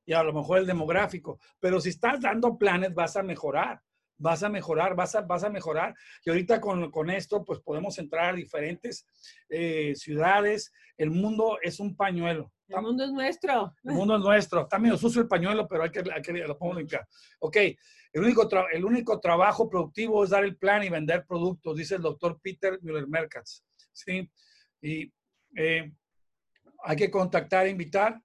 y 0.07 0.13
a 0.13 0.23
lo 0.23 0.33
mejor 0.33 0.59
el 0.59 0.67
demográfico, 0.67 1.39
pero 1.59 1.81
si 1.81 1.91
estás 1.91 2.21
dando 2.21 2.57
planes 2.57 2.95
vas 2.95 3.17
a 3.17 3.23
mejorar, 3.23 3.81
vas 4.21 4.43
a 4.43 4.49
mejorar, 4.49 4.95
vas 4.95 5.15
a, 5.15 5.23
vas 5.23 5.45
a 5.45 5.49
mejorar. 5.49 5.95
Y 6.25 6.31
ahorita 6.31 6.61
con, 6.61 6.91
con 6.91 7.11
esto 7.11 7.45
pues 7.45 7.59
podemos 7.61 7.99
entrar 7.99 8.35
a 8.35 8.37
diferentes 8.37 9.07
eh, 9.49 9.95
ciudades. 9.97 10.73
El 10.97 11.11
mundo 11.11 11.59
es 11.63 11.81
un 11.81 11.97
pañuelo. 11.97 12.53
El 12.69 12.83
mundo 12.83 13.05
es 13.05 13.11
nuestro. 13.11 13.75
El 13.83 13.95
mundo 13.95 14.17
es 14.17 14.21
nuestro. 14.21 14.63
Está 14.63 14.79
medio 14.79 14.97
sucio 14.97 15.23
el 15.23 15.29
pañuelo, 15.29 15.67
pero 15.67 15.83
hay 15.83 15.91
que, 15.91 16.05
hay 16.15 16.23
que 16.23 16.33
lo 16.33 16.57
pongo 16.57 16.75
limpiar. 16.75 17.07
Ok, 17.41 17.57
el 18.13 18.23
único, 18.23 18.49
el 18.73 18.85
único 18.85 19.19
trabajo 19.19 19.69
productivo 19.69 20.23
es 20.23 20.31
dar 20.31 20.45
el 20.45 20.57
plan 20.57 20.83
y 20.85 20.91
vender 20.91 21.25
productos, 21.27 21.77
dice 21.77 21.97
el 21.97 22.03
doctor 22.03 22.39
Peter 22.41 22.79
Müller-Merkatz. 22.83 23.65
¿sí? 23.93 24.31
Y 24.83 25.13
eh, 25.57 25.93
hay 26.85 26.97
que 26.97 27.11
contactar, 27.11 27.67
invitar, 27.67 28.21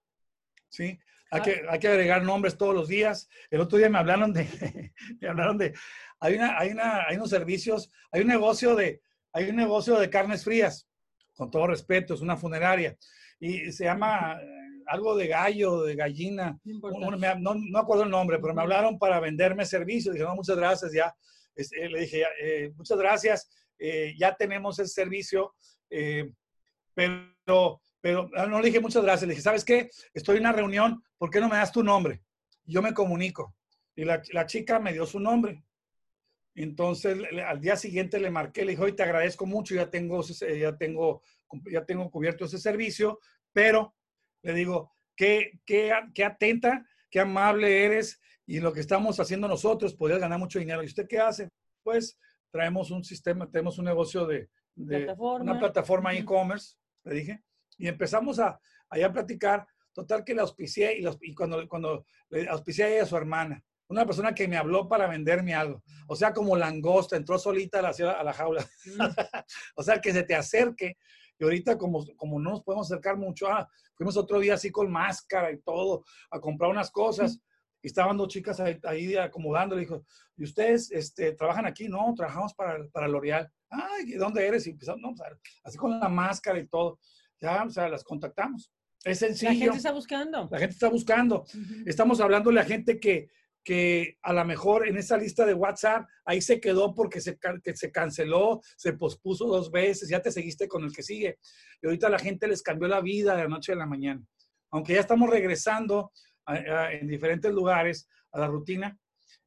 ¿sí? 0.70 1.00
Hay 1.32 1.42
que, 1.42 1.64
hay 1.70 1.80
que 1.80 1.88
agregar 1.88 2.24
nombres 2.24 2.58
todos 2.58 2.74
los 2.74 2.88
días. 2.88 3.28
El 3.50 3.60
otro 3.60 3.78
día 3.78 3.90
me 3.90 3.98
hablaron 3.98 4.32
de, 4.32 4.48
me 5.22 5.28
hablaron 5.28 5.58
de, 5.58 5.74
hay, 6.20 6.36
una, 6.36 6.58
hay, 6.58 6.70
una, 6.70 7.06
hay 7.08 7.16
unos 7.18 7.30
servicios, 7.30 7.92
hay 8.12 8.22
un 8.22 8.28
negocio 8.28 8.76
de, 8.76 9.02
hay 9.36 9.50
un 9.50 9.58
negocio 9.58 10.00
de 10.00 10.10
carnes 10.10 10.46
frías, 10.46 10.88
con 11.36 11.52
todo 11.52 11.68
respeto, 11.68 12.14
es 12.14 12.22
una 12.22 12.38
funeraria, 12.38 12.98
y 13.38 13.70
se 13.74 13.84
llama 13.84 14.40
eh, 14.42 14.48
algo 14.88 15.14
de 15.18 15.28
gallo, 15.28 15.84
de 15.84 15.96
gallina, 15.96 16.58
no, 16.64 17.54
no, 17.54 17.80
acuerdo 17.80 18.04
el 18.04 18.10
nombre, 18.10 18.40
pero 18.40 18.54
me 18.54 18.62
hablaron 18.62 18.98
para 18.98 19.20
venderme 19.20 19.66
servicios, 19.66 20.14
dije, 20.14 20.26
no, 20.26 20.36
muchas 20.36 20.56
gracias, 20.56 20.94
ya, 20.94 21.14
eh, 21.58 21.90
le 21.90 22.00
dije, 22.00 22.24
eh, 22.42 22.72
muchas 22.78 22.98
gracias, 22.98 23.50
ya 24.18 24.34
tenemos 24.38 24.80
el 24.80 24.88
servicio, 24.88 25.54
pero 26.94 27.82
Pero 28.06 28.30
ah, 28.36 28.46
no 28.46 28.60
le 28.60 28.68
dije 28.68 28.80
muchas 28.80 29.02
gracias. 29.02 29.28
Le 29.28 29.34
dije, 29.34 29.42
¿sabes 29.42 29.66
qué? 29.66 29.90
Estoy 30.14 30.38
en 30.38 30.44
una 30.44 30.52
reunión, 30.52 31.04
¿por 31.18 31.32
qué 31.32 31.40
no 31.40 31.50
me 31.50 31.56
das 31.56 31.72
tu 31.72 31.82
nombre? 31.82 32.22
Yo 32.64 32.84
me 32.84 32.94
comunico. 32.94 33.56
Y 33.96 34.06
la, 34.06 34.22
la 34.32 34.46
chica 34.46 34.80
me 34.80 34.94
dio 34.94 35.08
su 35.08 35.20
nombre. 35.20 35.64
Entonces, 36.54 37.18
al 37.48 37.60
día 37.60 37.76
siguiente 37.76 38.20
le 38.20 38.30
marqué, 38.30 38.64
le 38.64 38.74
dije, 38.74 38.84
hoy 38.84 38.92
te 38.92 39.02
agradezco 39.02 39.48
mucho, 39.48 39.74
ya 39.74 39.90
tengo, 39.90 40.22
ya 40.22 40.78
tengo, 40.78 41.24
ya 41.72 41.84
tengo 41.84 42.12
cubierto 42.12 42.46
ese 42.46 42.60
servicio, 42.60 43.22
pero 43.52 43.96
le 44.44 44.54
digo, 44.54 44.92
qué, 45.16 45.60
qué, 45.66 45.92
qué 46.14 46.26
atenta, 46.26 46.86
qué 47.10 47.22
amable 47.22 47.86
eres 47.86 48.22
y 48.46 48.60
lo 48.60 48.72
que 48.72 48.82
estamos 48.82 49.20
haciendo 49.20 49.48
nosotros, 49.48 49.96
podrías 49.96 50.20
ganar 50.20 50.38
mucho 50.38 50.60
dinero. 50.60 50.84
¿Y 50.84 50.86
usted 50.86 51.08
qué 51.08 51.18
hace? 51.18 51.50
Pues 51.82 52.20
traemos 52.52 52.92
un 52.92 53.04
sistema, 53.04 53.50
tenemos 53.50 53.80
un 53.80 53.86
negocio 53.86 54.28
de, 54.28 54.48
una 54.76 55.58
plataforma 55.58 56.14
e-commerce, 56.14 56.76
le 57.04 57.16
dije, 57.16 57.44
y 57.78 57.88
empezamos 57.88 58.40
a, 58.40 58.60
a 58.90 59.12
platicar. 59.12 59.68
Total 59.94 60.26
que 60.26 60.34
le 60.34 60.42
auspicié 60.42 60.98
y, 60.98 61.02
los, 61.02 61.18
y 61.22 61.34
cuando, 61.34 61.66
cuando 61.70 62.06
le 62.30 62.50
auspicié 62.50 63.00
a 63.00 63.06
su 63.06 63.16
hermana, 63.16 63.64
una 63.88 64.06
persona 64.06 64.34
que 64.34 64.48
me 64.48 64.58
habló 64.58 64.88
para 64.90 65.08
venderme 65.08 65.54
algo. 65.54 65.84
O 66.08 66.16
sea, 66.16 66.34
como 66.34 66.56
langosta, 66.56 67.16
entró 67.16 67.38
solita 67.38 67.80
a 67.80 67.82
la, 67.82 68.12
a 68.12 68.24
la 68.24 68.34
jaula. 68.34 68.66
O 69.76 69.84
sea, 69.84 70.02
que 70.02 70.12
se 70.12 70.24
te 70.24 70.36
acerque. 70.36 70.98
Y 71.38 71.44
ahorita, 71.44 71.78
como, 71.78 72.06
como 72.16 72.40
no 72.40 72.52
nos 72.52 72.64
podemos 72.64 72.92
acercar 72.92 73.18
mucho, 73.18 73.48
ah, 73.48 73.70
fuimos 73.96 74.18
otro 74.18 74.40
día 74.40 74.56
así 74.56 74.72
con 74.72 74.92
máscara 74.92 75.52
y 75.52 75.60
todo, 75.60 76.04
a 76.32 76.40
comprar 76.40 76.72
unas 76.72 76.90
cosas. 76.92 77.40
Y 77.82 77.88
estaban 77.88 78.18
dos 78.18 78.30
chicas 78.30 78.60
ahí, 78.60 78.80
ahí 78.84 79.16
acomodando. 79.16 79.76
Le 79.76 79.82
dijo, 79.82 80.06
¿y 80.38 80.44
ustedes 80.44 80.92
este, 80.92 81.34
trabajan 81.34 81.66
aquí? 81.66 81.88
No, 81.88 82.14
trabajamos 82.16 82.54
para, 82.54 82.88
para 82.90 83.08
L'Oreal. 83.08 83.52
Ay, 83.70 84.06
¿de 84.06 84.18
dónde 84.18 84.48
eres? 84.48 84.66
Y 84.66 84.72
empezamos, 84.72 85.02
no, 85.02 85.14
pues, 85.14 85.30
así 85.64 85.78
con 85.78 86.00
la 86.00 86.10
máscara 86.10 86.58
y 86.58 86.68
todo. 86.68 87.00
Ya, 87.42 87.64
o 87.64 87.70
sea, 87.70 87.90
las 87.90 88.04
contactamos. 88.04 88.72
Es 89.04 89.20
sencillo. 89.20 89.52
La 89.52 89.56
gente 89.60 89.78
está 89.78 89.92
buscando. 89.92 90.50
La 90.52 90.60
gente 90.60 90.74
está 90.74 90.90
buscando. 90.90 91.46
Estamos 91.86 92.20
hablando 92.20 92.50
de 92.50 92.56
la 92.56 92.64
gente 92.64 93.00
que, 93.00 93.30
que 93.64 94.18
a 94.22 94.34
lo 94.34 94.44
mejor 94.46 94.88
en 94.88 94.98
esa 94.98 95.18
lista 95.18 95.46
de 95.46 95.54
WhatsApp 95.54 96.08
ahí 96.26 96.42
se 96.42 96.60
quedó 96.60 96.94
porque 96.96 97.22
se, 97.22 97.38
que 97.64 97.76
se 97.76 97.92
canceló, 97.92 98.62
se 98.78 98.94
pospuso 98.94 99.46
dos 99.46 99.72
veces, 99.72 100.10
ya 100.10 100.22
te 100.22 100.32
seguiste 100.32 100.68
con 100.68 100.84
el 100.84 100.92
que 100.92 101.04
sigue. 101.04 101.40
Y 101.82 101.88
ahorita 101.88 102.10
la 102.10 102.20
gente 102.20 102.48
les 102.48 102.64
cambió 102.64 102.88
la 102.88 103.02
vida 103.02 103.36
de 103.36 103.44
la 103.44 103.50
noche 103.50 103.74
a 103.74 103.76
la 103.76 103.86
mañana. 103.86 104.24
Aunque 104.72 104.94
ya 104.94 105.02
estamos 105.02 105.30
regresando 105.30 106.12
en 106.48 107.08
diferentes 107.08 107.52
lugares 107.52 108.08
a 108.32 108.40
la 108.40 108.48
rutina, 108.48 108.98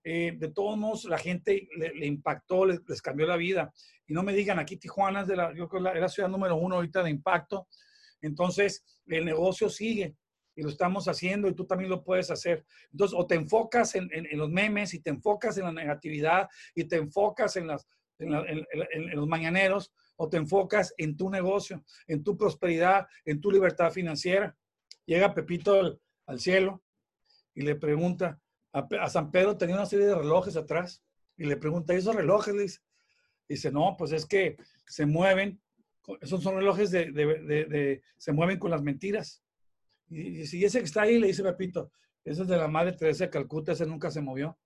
eh, 0.04 0.34
de 0.36 0.48
todos 0.50 0.78
modos 0.78 1.04
la 1.04 1.18
gente 1.18 1.68
le, 1.76 2.06
impactó, 2.06 2.64
les, 2.66 3.02
cambió 3.02 3.26
la 3.26 3.36
vida. 3.36 3.72
Y 4.06 4.14
no 4.14 4.22
me 4.22 4.32
digan, 4.32 4.58
aquí 4.58 4.76
Tijuana 4.76 5.22
es, 5.22 5.26
de 5.26 5.36
la, 5.36 5.54
yo 5.54 5.68
la, 5.78 6.08
ciudad 6.08 6.28
número 6.28 6.56
uno 6.56 6.76
ahorita 6.76 7.02
de 7.02 7.10
impacto. 7.10 7.68
Entonces, 8.20 8.84
el 9.06 9.24
negocio 9.24 9.68
sigue 9.68 10.16
y 10.58 10.62
lo 10.62 10.70
estamos 10.70 11.06
haciendo 11.06 11.46
y 11.46 11.54
tú 11.54 11.66
también 11.66 11.88
lo 11.88 12.02
puedes 12.02 12.30
hacer. 12.30 12.64
Entonces, 12.90 13.16
o 13.16 13.26
te 13.26 13.36
enfocas 13.36 13.94
en, 13.94 14.10
los 14.32 14.50
memes 14.50 14.92
y 14.92 15.00
te 15.00 15.10
enfocas 15.10 15.56
en 15.56 15.64
la 15.64 15.72
negatividad 15.72 16.48
y 16.74 16.84
te 16.84 16.96
enfocas 16.96 17.56
en, 17.56 17.68
los 17.68 19.28
mañaneros 19.28 19.92
o 20.16 20.28
te 20.28 20.36
enfocas 20.36 20.92
en 20.98 21.16
tu 21.16 21.30
negocio, 21.30 21.84
en 22.08 22.24
tu 22.24 22.36
prosperidad, 22.36 23.06
en 23.24 23.40
tu 23.40 23.52
libertad 23.52 23.92
financiera. 23.92 24.56
Llega 25.06 25.32
Pepito 25.32 26.00
al, 26.26 26.40
cielo 26.40 26.82
y 27.54 27.62
le 27.62 27.76
pregunta, 27.76 28.40
a, 28.72 29.08
San 29.08 29.30
Pedro 29.30 29.56
tenía 29.56 29.76
una 29.76 29.86
serie 29.86 30.06
de 30.06 30.14
relojes 30.14 30.56
atrás 30.56 31.02
y 31.36 31.44
le 31.44 31.56
pregunta, 31.56 31.94
¿y 31.94 31.98
esos 31.98 32.14
relojes? 32.14 32.54
Dice, 32.56 32.80
dice, 33.48 33.72
no, 33.72 33.96
pues 33.96 34.12
es 34.12 34.26
que 34.26 34.56
se 34.86 35.06
mueven, 35.06 35.60
esos 36.20 36.42
son 36.42 36.56
relojes 36.56 36.90
de, 36.90 37.12
de, 37.12 37.24
de 37.26 38.02
se 38.16 38.32
mueven 38.32 38.58
con 38.58 38.70
las 38.70 38.82
mentiras. 38.82 39.42
Y, 40.10 40.46
si 40.46 40.64
ese 40.64 40.78
que 40.78 40.86
está 40.86 41.02
ahí, 41.02 41.18
le 41.18 41.28
dice 41.28 41.42
Pepito, 41.42 41.92
ese 42.24 42.42
es 42.42 42.48
de 42.48 42.56
la 42.56 42.68
Madre 42.68 42.92
Teresa 42.92 43.24
de 43.24 43.30
Calcuta, 43.30 43.72
ese 43.72 43.86
nunca 43.86 44.10
se 44.10 44.20
movió. 44.20 44.58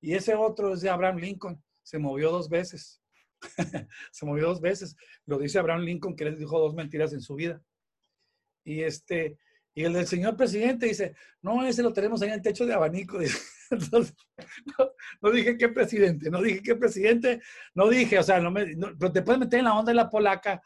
Y 0.00 0.14
ese 0.14 0.34
otro 0.34 0.74
es 0.74 0.80
de 0.80 0.90
Abraham 0.90 1.18
Lincoln, 1.18 1.62
se 1.82 1.98
movió 1.98 2.30
dos 2.30 2.48
veces. 2.48 3.00
se 4.12 4.26
movió 4.26 4.48
dos 4.48 4.60
veces. 4.60 4.96
Lo 5.26 5.38
dice 5.38 5.58
Abraham 5.58 5.82
Lincoln, 5.82 6.16
que 6.16 6.24
les 6.24 6.38
dijo 6.38 6.58
dos 6.58 6.74
mentiras 6.74 7.12
en 7.12 7.20
su 7.20 7.34
vida. 7.34 7.62
Y 8.64 8.82
este, 8.82 9.38
y 9.78 9.84
el 9.84 9.92
del 9.92 10.08
señor 10.08 10.36
presidente 10.36 10.86
dice, 10.86 11.14
no, 11.40 11.64
ese 11.64 11.84
lo 11.84 11.92
tenemos 11.92 12.20
ahí 12.20 12.30
en 12.30 12.34
el 12.34 12.42
techo 12.42 12.66
de 12.66 12.74
abanico. 12.74 13.20
Entonces, 13.70 14.12
no, 15.22 15.30
dije 15.30 15.56
qué 15.56 15.68
presidente, 15.68 16.28
no 16.32 16.42
dije 16.42 16.60
qué 16.64 16.74
presidente, 16.74 17.40
no 17.76 17.88
dije, 17.88 18.18
o 18.18 18.22
sea, 18.24 18.40
no 18.40 18.50
me, 18.50 18.74
pero 18.98 19.12
te 19.12 19.22
puedes 19.22 19.38
meter 19.38 19.60
en 19.60 19.66
la 19.66 19.78
onda 19.78 19.92
de 19.92 19.94
la 19.94 20.10
polaca, 20.10 20.60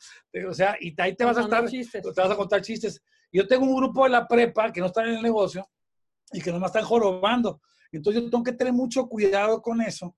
o 0.49 0.55
sea, 0.55 0.79
y 0.81 0.99
ahí 0.99 1.15
te 1.15 1.27
vas 1.27 1.37
a 1.37 1.43
estar, 1.43 1.69
te 1.69 2.01
vas 2.23 2.31
a 2.31 2.37
contar 2.37 2.63
chistes. 2.63 3.03
Yo 3.31 3.47
tengo 3.47 3.67
un 3.67 3.77
grupo 3.77 4.05
de 4.05 4.11
la 4.13 4.27
prepa 4.27 4.73
que 4.73 4.81
no 4.81 4.87
están 4.87 5.09
en 5.09 5.17
el 5.17 5.23
negocio 5.23 5.69
y 6.33 6.41
que 6.41 6.51
nomás 6.51 6.71
están 6.71 6.85
jorobando. 6.85 7.61
Entonces 7.91 8.23
yo 8.23 8.31
tengo 8.31 8.45
que 8.45 8.53
tener 8.53 8.73
mucho 8.73 9.07
cuidado 9.07 9.61
con 9.61 9.83
eso, 9.83 10.17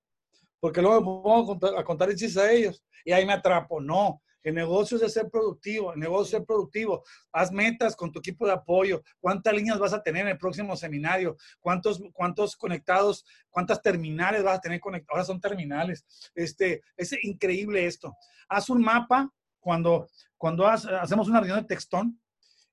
porque 0.61 0.81
luego 0.81 1.01
me 1.01 1.05
pongo 1.05 1.43
a 1.43 1.47
contar, 1.47 1.79
a 1.79 1.83
contar 1.83 2.11
chistes 2.11 2.37
a 2.37 2.53
ellos 2.53 2.81
y 3.05 3.11
ahí 3.11 3.27
me 3.27 3.33
atrapo. 3.33 3.81
No, 3.81 4.23
el 4.45 4.55
negocio 4.55 4.97
es 4.97 5.01
de 5.01 5.09
ser 5.09 5.31
productivo, 5.31 5.95
el 5.95 5.99
negocio 5.99 6.25
es 6.25 6.31
ser 6.31 6.45
productivo. 6.45 7.03
Haz 7.33 7.51
metas 7.51 7.97
con 7.97 8.13
tu 8.13 8.19
equipo 8.19 8.47
de 8.47 8.53
apoyo. 8.53 9.03
¿Cuántas 9.19 9.55
líneas 9.55 9.79
vas 9.79 9.95
a 9.95 10.03
tener 10.03 10.23
en 10.23 10.29
el 10.29 10.39
próximo 10.39 10.77
seminario? 10.77 11.37
¿Cuántos, 11.61 12.03
cuántos 12.13 12.55
conectados, 12.55 13.25
cuántas 13.49 13.81
terminales 13.83 14.45
vas 14.45 14.59
a 14.59 14.61
tener 14.61 14.81
conectados? 14.81 15.17
Ahora 15.17 15.25
son 15.25 15.41
terminales. 15.41 16.05
Este, 16.35 16.83
es 16.97 17.13
increíble 17.25 17.87
esto. 17.87 18.15
Haz 18.49 18.69
un 18.69 18.83
mapa 18.83 19.33
cuando, 19.59 20.09
cuando 20.37 20.67
hacemos 20.67 21.27
una 21.27 21.41
reunión 21.41 21.63
de 21.63 21.67
textón 21.67 22.21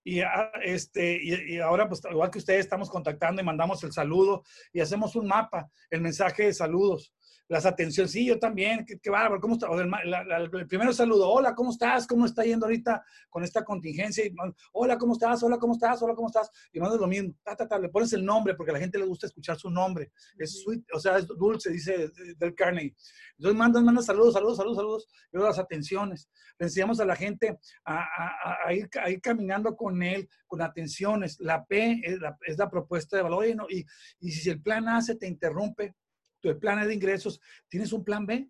y, 0.04 0.22
ah, 0.22 0.52
este, 0.64 1.20
y, 1.22 1.60
ahora, 1.60 1.88
pues 1.88 2.02
igual 2.10 2.32
que 2.32 2.40
ustedes, 2.40 2.62
estamos 2.62 2.90
contactando 2.90 3.42
y 3.42 3.46
mandamos 3.46 3.84
el 3.84 3.94
saludo 3.94 4.44
y 4.74 4.82
hacemos 4.82 5.16
un 5.16 5.28
mapa, 5.28 5.70
el 5.90 6.02
mensaje 6.02 6.46
de 6.46 6.54
saludos 6.54 7.14
las 7.52 7.66
atenciones. 7.66 8.14
Sí, 8.14 8.26
yo 8.26 8.40
también, 8.40 8.86
qué, 8.86 8.98
qué 8.98 9.10
bárbaro, 9.10 9.42
¿cómo 9.42 9.56
está? 9.56 9.68
el, 9.70 10.68
primer 10.68 10.94
saludo, 10.94 11.30
hola, 11.30 11.54
¿cómo 11.54 11.72
estás? 11.72 12.08
¿Cómo 12.08 12.26
está 12.26 12.46
yendo 12.46 12.66
ahorita 12.66 13.04
con 13.30 13.44
esta 13.44 13.66
contingencia? 13.66 14.24
hola, 14.72 14.98
¿cómo 14.98 15.14
estás? 15.14 15.44
Hola, 15.44 15.58
¿cómo 15.58 15.74
estás? 15.74 16.02
Hola, 16.02 16.16
¿cómo 16.16 16.30
estás? 16.30 16.50
Y 16.72 16.80
mandas 16.80 17.02
lo 17.02 17.08
mismo, 17.08 17.34
le 17.82 17.90
pones 17.90 18.14
el 18.14 18.24
nombre 18.24 18.56
porque 18.56 18.72
a 18.72 18.76
la 18.76 18.80
gente 18.80 18.98
le 18.98 19.04
gusta 19.04 19.28
escuchar 19.28 19.58
su 19.58 19.70
nombre. 19.70 20.14
Es 20.38 20.62
sweet, 20.62 20.86
o 20.94 21.00
sea, 21.00 21.18
es 21.18 21.28
dulce, 21.28 21.72
dice 21.72 22.10
Del 22.38 22.56
Carnegie. 22.56 22.96
Entonces 23.38 23.60
mandas, 23.60 23.84
mandas 23.84 24.06
saludos, 24.06 24.34
saludos, 24.34 24.56
saludos, 24.56 24.78
saludos, 24.78 25.08
y 25.26 25.36
luego 25.36 25.50
las 25.50 25.60
atenciones. 25.60 26.30
Le 26.58 26.68
enseñamos 26.68 27.02
a 27.02 27.06
la 27.06 27.18
gente 27.18 27.60
a, 27.84 28.74
ir, 28.74 28.90
a 29.04 29.10
ir, 29.10 29.20
caminando 29.20 29.76
con 29.76 30.02
él, 30.02 30.30
con 30.48 30.62
atenciones. 30.62 31.38
La 31.42 31.66
P 31.66 32.00
es 32.02 32.18
la, 32.18 32.38
es 32.48 32.58
la 32.58 32.70
propuesta 32.70 33.18
de 33.18 33.24
valor. 33.24 33.46
Y, 33.46 33.80
y, 33.80 33.86
y 34.22 34.32
si 34.32 34.50
el 34.50 34.62
plan 34.62 34.88
A 34.88 35.02
se 35.02 35.16
te 35.16 35.28
interrumpe, 35.28 35.96
tu 36.42 36.60
plan 36.60 36.86
de 36.86 36.94
ingresos, 36.94 37.40
¿tienes 37.70 37.94
un 37.94 38.04
plan 38.04 38.26
B? 38.26 38.50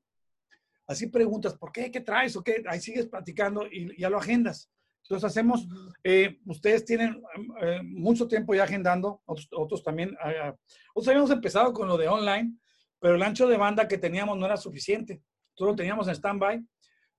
Así 0.88 1.08
preguntas, 1.08 1.56
¿por 1.56 1.72
qué? 1.72 1.92
¿Qué 1.92 2.02
traes? 2.02 2.36
¿O 2.36 2.44
qué? 2.44 2.64
Ahí 2.68 2.80
sigues 2.80 3.08
platicando 3.08 3.68
y 3.68 4.00
ya 4.00 4.10
lo 4.10 4.18
agendas. 4.18 4.70
Entonces 5.04 5.30
hacemos, 5.30 5.68
eh, 6.04 6.40
ustedes 6.46 6.86
tienen 6.86 7.22
eh, 7.62 7.82
mucho 7.84 8.28
tiempo 8.28 8.54
ya 8.54 8.64
agendando, 8.64 9.22
otros, 9.26 9.84
también. 9.84 10.12
Uh, 10.12 10.56
nosotros 10.96 11.08
habíamos 11.08 11.32
empezado 11.32 11.74
con 11.74 11.88
lo 11.88 11.98
de 11.98 12.08
online, 12.08 12.56
pero 13.00 13.16
el 13.16 13.24
ancho 13.24 13.48
de 13.48 13.58
banda 13.58 13.88
que 13.88 13.98
teníamos 13.98 14.38
no 14.38 14.46
era 14.46 14.58
suficiente. 14.58 15.22
Solo 15.54 15.76
teníamos 15.76 16.08
en 16.08 16.16
stand-by, 16.16 16.64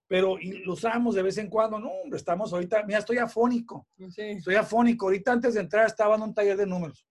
pero 0.06 0.38
lo 0.64 0.72
usábamos 0.72 1.14
de 1.14 1.22
vez 1.22 1.38
en 1.38 1.48
cuando. 1.48 1.78
No, 1.78 1.90
hombre, 1.90 2.18
estamos 2.18 2.52
ahorita, 2.52 2.84
mira, 2.84 3.00
estoy 3.00 3.18
afónico. 3.18 3.88
Estoy 3.98 4.54
afónico. 4.54 5.06
Ahorita 5.06 5.32
antes 5.32 5.54
de 5.54 5.60
entrar 5.60 5.86
estaba 5.86 6.14
en 6.14 6.22
un 6.22 6.34
taller 6.34 6.56
de 6.56 6.66
números 6.66 7.06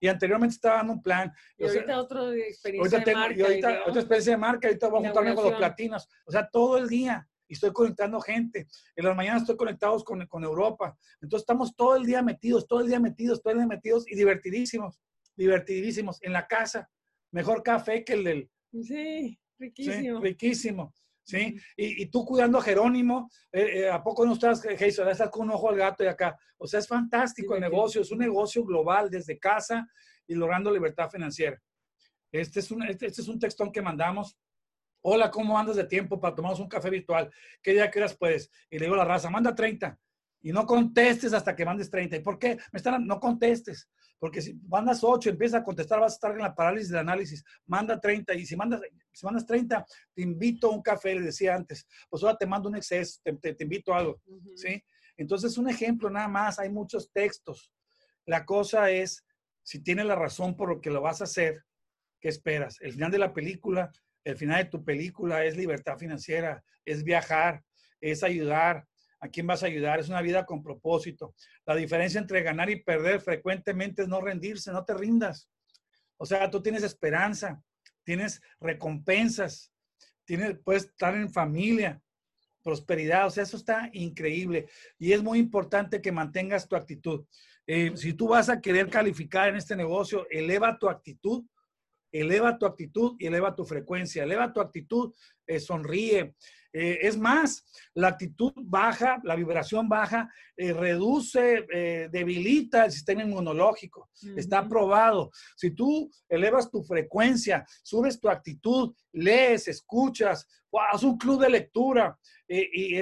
y 0.00 0.08
anteriormente 0.08 0.54
estaba 0.54 0.76
dando 0.76 0.94
un 0.94 1.02
plan. 1.02 1.32
Y 1.56 1.64
ahorita 1.64 2.00
otra 2.00 2.34
experiencia 2.34 3.00
de 3.00 3.14
marca. 3.14 3.34
Y 3.36 3.42
ahorita 3.42 3.82
otra 3.86 4.00
experiencia 4.00 4.32
de 4.32 4.38
marca, 4.38 4.68
ahorita 4.68 4.88
voy 4.88 5.04
a 5.04 5.08
juntarme 5.08 5.34
con 5.34 5.44
los 5.44 5.54
platinos. 5.54 6.08
O 6.24 6.32
sea, 6.32 6.48
todo 6.48 6.78
el 6.78 6.88
día. 6.88 7.28
Y 7.48 7.54
estoy 7.54 7.72
conectando 7.72 8.20
gente. 8.20 8.66
En 8.96 9.04
las 9.04 9.14
mañanas 9.14 9.42
estoy 9.42 9.56
conectados 9.56 10.02
con, 10.02 10.26
con 10.26 10.42
Europa. 10.42 10.98
Entonces 11.20 11.42
estamos 11.42 11.76
todo 11.76 11.94
el 11.94 12.04
día 12.04 12.20
metidos, 12.20 12.66
todo 12.66 12.80
el 12.80 12.88
día 12.88 12.98
metidos, 12.98 13.40
todo 13.40 13.52
el 13.52 13.60
día 13.60 13.68
metidos 13.68 14.04
y 14.10 14.16
divertidísimos. 14.16 15.00
Divertidísimos. 15.36 16.18
En 16.22 16.32
la 16.32 16.48
casa. 16.48 16.90
Mejor 17.30 17.62
café 17.62 18.04
que 18.04 18.14
el 18.14 18.24
del... 18.24 18.50
Sí, 18.82 19.38
riquísimo. 19.58 20.20
Sí, 20.20 20.24
riquísimo. 20.24 20.94
¿Sí? 21.26 21.58
Y, 21.76 22.06
tú 22.06 22.24
cuidando 22.24 22.58
a 22.58 22.62
Jerónimo, 22.62 23.28
eh, 23.52 23.80
eh, 23.80 23.90
¿a 23.90 24.02
poco 24.02 24.24
no 24.24 24.34
estás, 24.34 24.62
Jason? 24.62 25.08
Estás 25.08 25.28
con 25.28 25.48
un 25.48 25.54
ojo 25.54 25.68
al 25.68 25.76
gato 25.76 26.04
y 26.04 26.06
acá. 26.06 26.38
O 26.56 26.66
sea, 26.66 26.80
es 26.80 26.86
fantástico 26.86 27.54
el 27.54 27.60
negocio, 27.60 28.00
es 28.00 28.10
un 28.12 28.18
negocio 28.18 28.64
global 28.64 29.10
desde 29.10 29.38
casa 29.38 29.86
y 30.26 30.34
logrando 30.34 30.70
libertad 30.70 31.10
financiera. 31.10 31.60
Este 32.30 32.60
es 32.60 32.70
un, 32.70 32.84
este, 32.84 33.06
este, 33.06 33.22
es 33.22 33.28
un 33.28 33.38
textón 33.38 33.72
que 33.72 33.82
mandamos. 33.82 34.38
Hola, 35.02 35.30
¿cómo 35.30 35.58
andas 35.58 35.76
de 35.76 35.84
tiempo 35.84 36.20
para 36.20 36.34
tomarnos 36.34 36.60
un 36.60 36.68
café 36.68 36.90
virtual? 36.90 37.30
¿Qué 37.60 37.72
día 37.72 37.90
quieras 37.90 38.16
puedes? 38.16 38.50
Y 38.70 38.78
le 38.78 38.86
digo 38.86 38.94
a 38.94 38.98
la 38.98 39.04
raza, 39.04 39.30
manda 39.30 39.54
30. 39.54 39.98
Y 40.42 40.52
no 40.52 40.64
contestes 40.64 41.32
hasta 41.32 41.56
que 41.56 41.64
mandes 41.64 41.90
30. 41.90 42.16
¿Y 42.16 42.20
por 42.20 42.38
qué? 42.38 42.56
Me 42.72 42.78
están, 42.78 43.06
no 43.06 43.18
contestes. 43.18 43.88
Porque 44.18 44.40
si 44.40 44.54
mandas 44.66 45.04
8, 45.04 45.30
empieza 45.30 45.58
a 45.58 45.64
contestar, 45.64 46.00
vas 46.00 46.12
a 46.12 46.16
estar 46.16 46.32
en 46.32 46.38
la 46.38 46.54
parálisis 46.54 46.90
del 46.90 47.00
análisis. 47.00 47.44
Manda 47.66 48.00
30 48.00 48.34
y 48.34 48.46
si 48.46 48.56
mandas, 48.56 48.80
si 49.12 49.26
mandas 49.26 49.46
30, 49.46 49.84
te 50.14 50.22
invito 50.22 50.68
a 50.68 50.74
un 50.74 50.82
café, 50.82 51.14
le 51.14 51.22
decía 51.22 51.54
antes. 51.54 51.86
Pues 52.08 52.22
ahora 52.22 52.36
te 52.36 52.46
mando 52.46 52.68
un 52.68 52.76
exceso, 52.76 53.20
te, 53.22 53.54
te, 53.54 53.64
invito 53.64 53.92
a 53.92 53.98
algo, 53.98 54.20
¿sí? 54.54 54.82
Entonces, 55.16 55.56
un 55.58 55.68
ejemplo 55.68 56.10
nada 56.10 56.28
más, 56.28 56.58
hay 56.58 56.70
muchos 56.70 57.10
textos. 57.12 57.72
La 58.26 58.44
cosa 58.44 58.90
es, 58.90 59.24
si 59.62 59.82
tienes 59.82 60.06
la 60.06 60.14
razón 60.14 60.56
por 60.56 60.68
lo 60.68 60.80
que 60.80 60.90
lo 60.90 61.00
vas 61.00 61.20
a 61.20 61.24
hacer, 61.24 61.64
¿qué 62.20 62.28
esperas? 62.28 62.78
El 62.80 62.92
final 62.92 63.10
de 63.10 63.18
la 63.18 63.32
película, 63.32 63.90
el 64.24 64.36
final 64.36 64.64
de 64.64 64.70
tu 64.70 64.84
película 64.84 65.44
es 65.44 65.56
libertad 65.56 65.98
financiera, 65.98 66.62
es 66.84 67.02
viajar, 67.04 67.62
es 68.00 68.22
ayudar. 68.22 68.86
¿A 69.20 69.28
quién 69.28 69.46
vas 69.46 69.62
a 69.62 69.66
ayudar? 69.66 70.00
Es 70.00 70.08
una 70.08 70.22
vida 70.22 70.44
con 70.44 70.62
propósito. 70.62 71.34
La 71.64 71.74
diferencia 71.74 72.20
entre 72.20 72.42
ganar 72.42 72.68
y 72.70 72.82
perder 72.82 73.20
frecuentemente 73.20 74.02
es 74.02 74.08
no 74.08 74.20
rendirse, 74.20 74.72
no 74.72 74.84
te 74.84 74.94
rindas. 74.94 75.48
O 76.18 76.26
sea, 76.26 76.50
tú 76.50 76.62
tienes 76.62 76.82
esperanza, 76.82 77.62
tienes 78.04 78.40
recompensas, 78.60 79.72
tienes, 80.24 80.58
puedes 80.64 80.84
estar 80.84 81.14
en 81.14 81.32
familia, 81.32 82.00
prosperidad, 82.62 83.26
o 83.26 83.30
sea, 83.30 83.44
eso 83.44 83.56
está 83.56 83.90
increíble. 83.92 84.68
Y 84.98 85.12
es 85.12 85.22
muy 85.22 85.38
importante 85.38 86.02
que 86.02 86.12
mantengas 86.12 86.68
tu 86.68 86.76
actitud. 86.76 87.24
Eh, 87.66 87.92
si 87.96 88.12
tú 88.12 88.28
vas 88.28 88.48
a 88.48 88.60
querer 88.60 88.88
calificar 88.88 89.48
en 89.48 89.56
este 89.56 89.76
negocio, 89.76 90.26
eleva 90.30 90.78
tu 90.78 90.88
actitud, 90.88 91.44
eleva 92.12 92.58
tu 92.58 92.66
actitud 92.66 93.16
y 93.18 93.26
eleva 93.26 93.54
tu 93.54 93.64
frecuencia, 93.64 94.22
eleva 94.22 94.52
tu 94.52 94.60
actitud, 94.60 95.14
eh, 95.46 95.60
sonríe, 95.60 96.34
eh, 96.72 96.98
es 97.02 97.16
más, 97.16 97.64
la 97.94 98.08
actitud 98.08 98.52
baja, 98.56 99.20
la 99.24 99.36
vibración 99.36 99.88
baja, 99.88 100.30
eh, 100.56 100.72
reduce, 100.72 101.66
eh, 101.72 102.08
debilita 102.10 102.84
el 102.84 102.92
sistema 102.92 103.22
inmunológico. 103.22 104.10
Está 104.36 104.66
probado. 104.68 105.30
Si 105.56 105.70
tú 105.70 106.10
elevas 106.28 106.70
tu 106.70 106.82
frecuencia, 106.82 107.64
subes 107.82 108.20
tu 108.20 108.28
actitud, 108.28 108.94
lees, 109.12 109.68
escuchas, 109.68 110.46
haz 110.92 111.02
un 111.02 111.16
club 111.16 111.40
de 111.40 111.50
lectura 111.50 112.18
y 112.48 112.96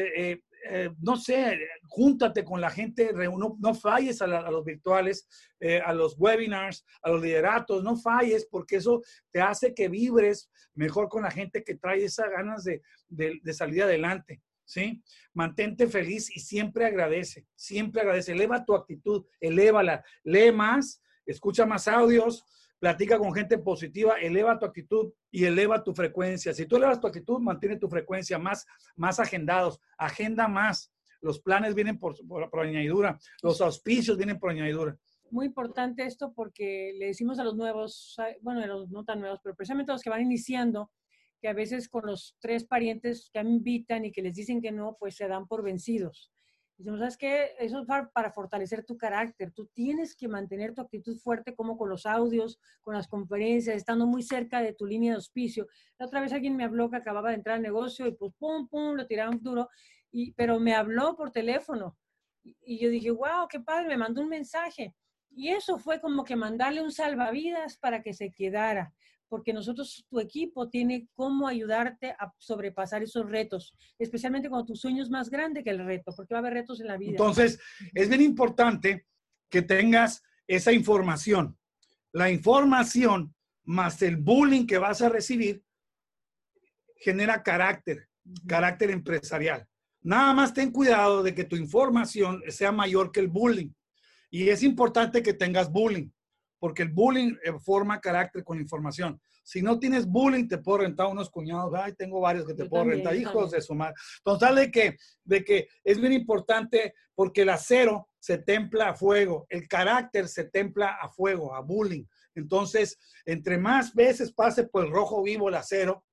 eh, 0.69 0.91
no 1.01 1.17
sé, 1.17 1.59
júntate 1.89 2.45
con 2.45 2.61
la 2.61 2.71
gente, 2.71 3.13
no, 3.15 3.75
falles 3.75 4.23
a, 4.23 4.27
los 4.27 4.65
virtuales, 4.65 5.29
eh, 5.61 5.81
a 5.81 5.93
los 5.93 6.17
webinars, 6.19 6.85
a 7.03 7.11
los 7.11 7.23
lideratos, 7.23 7.83
no 7.83 7.97
falles 7.97 8.47
porque 8.51 8.77
eso 8.77 9.03
te 9.31 9.41
hace 9.41 9.75
que 9.75 9.89
vibres 9.89 10.51
mejor 10.75 11.09
con 11.09 11.23
la 11.23 11.31
gente 11.31 11.63
que 11.63 11.77
trae 11.77 12.05
esas 12.05 12.31
ganas 12.31 12.65
de, 12.65 12.83
de 13.09 13.53
salir 13.53 13.83
adelante. 13.83 14.43
¿sí? 14.65 15.03
Mantente 15.33 15.87
feliz 15.87 16.35
y 16.35 16.41
siempre 16.41 16.87
agradece, 16.87 17.47
siempre 17.55 18.03
agradece, 18.03 18.33
eleva 18.33 18.65
tu 18.65 18.75
actitud, 18.75 19.25
elévala, 19.41 20.05
lee 20.23 20.53
más, 20.53 21.03
escucha 21.27 21.67
más 21.67 21.89
audios, 21.89 22.45
platica 22.85 23.19
con 23.19 23.33
gente 23.33 23.57
positiva, 23.57 24.17
eleva 24.21 24.59
tu 24.59 24.67
actitud 24.67 25.11
y 25.31 25.47
eleva 25.47 25.83
tu 25.83 25.95
frecuencia. 25.95 26.53
Si 26.53 26.67
tú 26.67 26.77
elevas 26.77 27.01
tu 27.01 27.07
actitud, 27.07 27.41
mantiene 27.41 27.79
tu 27.79 27.89
frecuencia 27.89 28.39
más, 28.39 28.67
más 28.95 29.19
agendados, 29.19 29.81
agenda 29.97 30.49
más. 30.49 30.93
Los 31.23 31.41
planes 31.41 31.75
vienen 31.75 31.99
por, 31.99 32.15
por, 32.29 32.61
añadidura, 32.61 33.19
los 33.43 33.63
auspicios 33.63 34.19
vienen 34.19 34.39
por 34.39 34.51
añadidura. 34.51 34.99
Muy 35.31 35.47
importante 35.47 36.05
esto 36.05 36.35
porque 36.35 36.93
le 36.99 37.07
decimos 37.07 37.39
a 37.39 37.45
los 37.45 37.57
nuevos, 37.57 38.17
bueno, 38.43 38.61
a 38.61 38.67
los 38.67 38.91
no 38.91 39.03
tan 39.03 39.21
nuevos, 39.21 39.41
pero 39.43 39.57
precisamente 39.57 39.91
a 39.91 39.95
los 39.95 40.03
que 40.03 40.11
van 40.11 40.21
iniciando, 40.21 40.91
que 41.41 41.49
a 41.49 41.55
veces 41.55 41.89
con 41.89 42.05
los 42.05 42.37
tres 42.39 42.67
parientes 42.67 43.31
que 43.33 43.41
invitan 43.41 44.05
y 44.05 44.13
que 44.13 44.21
les 44.21 44.35
dicen 44.35 44.61
que 44.61 44.73
no, 44.73 44.99
pues 45.01 45.17
se 45.17 45.27
dan 45.27 45.47
por 45.47 45.63
vencidos. 45.63 46.34
Decimos, 46.77 46.99
¿sabes 46.99 47.17
qué? 47.17 47.53
Eso 47.61 47.81
es 47.81 47.87
para, 47.87 48.33
fortalecer 48.33 48.85
tu 48.85 48.97
carácter. 48.97 49.53
Tú 49.53 49.67
tienes 49.67 50.17
que 50.17 50.27
mantener 50.27 50.75
tu 50.75 50.81
actitud 50.81 51.17
fuerte 51.19 51.55
como 51.55 51.79
con 51.79 51.89
los 51.89 52.05
audios, 52.05 52.59
con 52.83 52.95
las 52.95 53.07
conferencias, 53.07 53.77
estando 53.77 54.07
muy 54.07 54.23
cerca 54.23 54.61
de 54.61 54.73
tu 54.73 54.85
línea 54.85 55.13
de 55.13 55.17
auspicio. 55.17 55.69
La 55.99 56.07
otra 56.07 56.21
vez 56.21 56.33
alguien 56.33 56.57
me 56.57 56.65
habló 56.65 56.91
que 56.91 56.97
acababa 56.97 57.29
de 57.29 57.37
entrar 57.37 57.57
al 57.57 57.63
negocio 57.63 58.07
y 58.07 58.13
pues 58.13 58.33
pum, 58.39 58.69
pum, 58.69 58.97
lo 58.97 59.07
tiraron 59.07 59.41
duro, 59.41 59.69
y, 60.11 60.33
pero 60.33 60.59
me 60.59 60.75
habló 60.75 61.17
por 61.17 61.31
teléfono. 61.31 61.97
Y, 62.43 62.79
yo 62.79 62.91
dije, 62.91 63.11
wow, 63.11 63.47
qué 63.49 63.61
padre, 63.61 63.89
me 63.89 63.97
mandó 63.97 64.23
un 64.23 64.29
mensaje. 64.29 64.95
Y 65.31 65.49
eso 65.51 65.79
fue 65.79 66.01
como 66.01 66.25
que 66.25 66.37
mandarle 66.37 66.83
un 66.83 66.93
salvavidas 66.93 67.79
para 67.79 68.03
que 68.03 68.13
se 68.13 68.33
quedara 68.33 68.93
porque 69.35 69.53
nosotros, 69.53 70.07
tu 70.09 70.21
equipo 70.21 70.71
tiene 70.71 71.09
cómo 71.13 71.49
ayudarte 71.49 72.13
a 72.13 72.33
sobrepasar 72.39 73.03
esos 73.03 73.29
retos, 73.29 73.75
especialmente 73.99 74.49
cuando 74.49 74.67
tu 74.67 74.77
sueño 74.77 75.03
es 75.03 75.11
más 75.11 75.29
grande 75.29 75.65
que 75.65 75.71
el 75.71 75.85
reto, 75.85 76.13
porque 76.15 76.35
va 76.35 76.39
a 76.39 76.43
haber 76.43 76.53
retos 76.53 76.81
en 76.81 76.87
la 76.87 76.97
vida. 76.97 77.11
Entonces, 77.11 77.59
es 77.93 78.09
bien 78.09 78.23
importante 78.23 79.09
que 79.51 79.63
tengas 79.63 80.23
esa 80.47 80.71
información. 80.71 81.59
La 82.13 82.31
información 82.31 83.35
más 83.65 84.01
el 84.03 84.19
bullying 84.19 84.69
que 84.69 84.79
vas 84.79 85.03
a 85.03 85.09
recibir 85.09 85.65
genera 86.95 87.43
carácter, 87.43 88.09
carácter 88.47 88.93
empresarial. 88.93 89.67
Nada 90.01 90.33
más 90.33 90.55
ten 90.55 90.71
cuidado 90.71 91.25
de 91.25 91.35
que 91.35 91.43
tu 91.43 91.57
información 91.57 92.41
sea 92.51 92.71
mayor 92.71 93.11
que 93.11 93.19
el 93.19 93.27
bullying. 93.27 93.73
Y 94.31 94.49
es 94.49 94.63
importante 94.63 95.25
que 95.25 95.35
tengas 95.35 95.73
bullying 95.73 96.09
porque 96.59 96.83
el 96.83 96.91
bullying 96.91 97.37
eh, 97.45 97.53
forma 97.59 98.01
carácter 98.01 98.45
con 98.45 98.61
información. 98.61 99.21
Si 99.43 99.61
no 99.61 99.79
tienes 99.79 100.07
bullying, 100.07 100.49
te 100.49 100.59
puedo 100.59 100.79
rentar 100.79 101.07
unos 101.07 101.29
cuñados. 101.29 101.73
Ay, 101.75 101.93
tengo 101.93 102.21
varios 102.21 102.47
que 102.47 102.55
te 102.55 102.65
puedo 102.65 102.85
rentar, 102.85 103.15
hijos 103.15 103.51
de 103.51 103.61
su 103.61 103.75
madre. 103.75 103.95
Entonces, 104.25 104.57
de 104.57 104.71
que, 104.71 104.97
de 105.23 105.45
que 105.45 105.69
es 105.85 106.01
bien 106.01 106.15
importante 106.15 106.95
porque 107.15 107.43
el 107.43 107.51
acero 107.51 108.09
se 108.19 108.39
templa 108.39 108.89
a 108.89 108.95
fuego, 108.95 109.47
el 109.51 109.69
carácter 109.69 110.29
se 110.29 110.45
templa 110.45 110.97
a 111.01 111.11
fuego, 111.11 111.55
a 111.55 111.61
bullying. 111.61 112.05
Entonces, 112.35 112.99
entre 113.27 113.59
más 113.59 113.95
veces 113.95 114.33
pase 114.33 114.65
por 114.65 114.87
el 114.87 114.91
rojo 114.91 115.23
vivo 115.23 115.51
el 115.51 115.55
acero, 115.57 116.05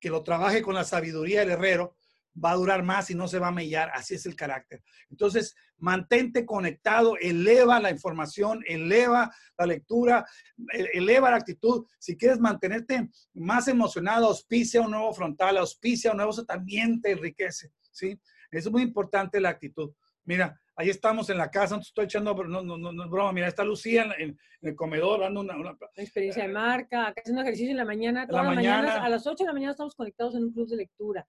que 0.00 0.08
lo 0.08 0.22
trabaje 0.22 0.62
con 0.62 0.74
la 0.74 0.84
sabiduría 0.84 1.40
del 1.40 1.50
herrero, 1.50 1.96
va 2.42 2.52
a 2.52 2.56
durar 2.56 2.82
más 2.82 3.10
y 3.10 3.14
no 3.14 3.28
se 3.28 3.38
va 3.38 3.48
a 3.48 3.52
mellar. 3.52 3.90
Así 3.94 4.14
es 4.14 4.26
el 4.26 4.36
carácter. 4.36 4.82
Entonces, 5.10 5.54
mantente 5.78 6.44
conectado, 6.44 7.16
eleva 7.18 7.80
la 7.80 7.90
información, 7.90 8.62
eleva 8.66 9.34
la 9.58 9.66
lectura, 9.66 10.24
e, 10.72 10.90
eleva 10.94 11.30
la 11.30 11.36
actitud. 11.36 11.86
Si 11.98 12.16
quieres 12.16 12.38
mantenerte 12.38 13.08
más 13.34 13.68
emocionado, 13.68 14.26
auspicia 14.26 14.82
un 14.82 14.92
nuevo 14.92 15.12
frontal, 15.12 15.56
auspicia 15.58 16.10
un 16.10 16.18
nuevo, 16.18 16.32
eso 16.32 16.44
también 16.44 17.00
te 17.00 17.12
enriquece. 17.12 17.70
¿sí? 17.90 18.18
Es 18.50 18.70
muy 18.70 18.82
importante 18.82 19.40
la 19.40 19.50
actitud. 19.50 19.92
Mira, 20.24 20.60
ahí 20.74 20.90
estamos 20.90 21.30
en 21.30 21.38
la 21.38 21.50
casa, 21.50 21.76
no 21.76 21.82
estoy 21.82 22.06
echando, 22.06 22.34
no, 22.34 22.60
no, 22.60 22.76
no, 22.76 23.04
es 23.04 23.10
broma, 23.10 23.32
mira, 23.32 23.46
está 23.46 23.62
Lucía 23.62 24.12
en, 24.18 24.36
el 24.60 24.74
comedor 24.74 25.20
dando 25.20 25.40
una, 25.40 25.56
una, 25.56 25.78
experiencia 25.94 26.42
de 26.42 26.52
marca, 26.52 27.14
haciendo 27.16 27.42
ejercicio 27.42 27.70
en 27.70 27.76
la 27.76 27.84
mañana, 27.84 28.26
toda 28.26 28.42
la, 28.42 28.50
mañana, 28.50 29.04
a 29.04 29.08
las 29.08 29.24
8 29.24 29.44
de 29.44 29.46
la 29.46 29.52
mañana 29.52 29.70
estamos 29.70 29.94
conectados 29.94 30.34
en 30.34 30.42
un 30.42 30.52
club 30.52 30.68
de 30.68 30.76
lectura 30.76 31.26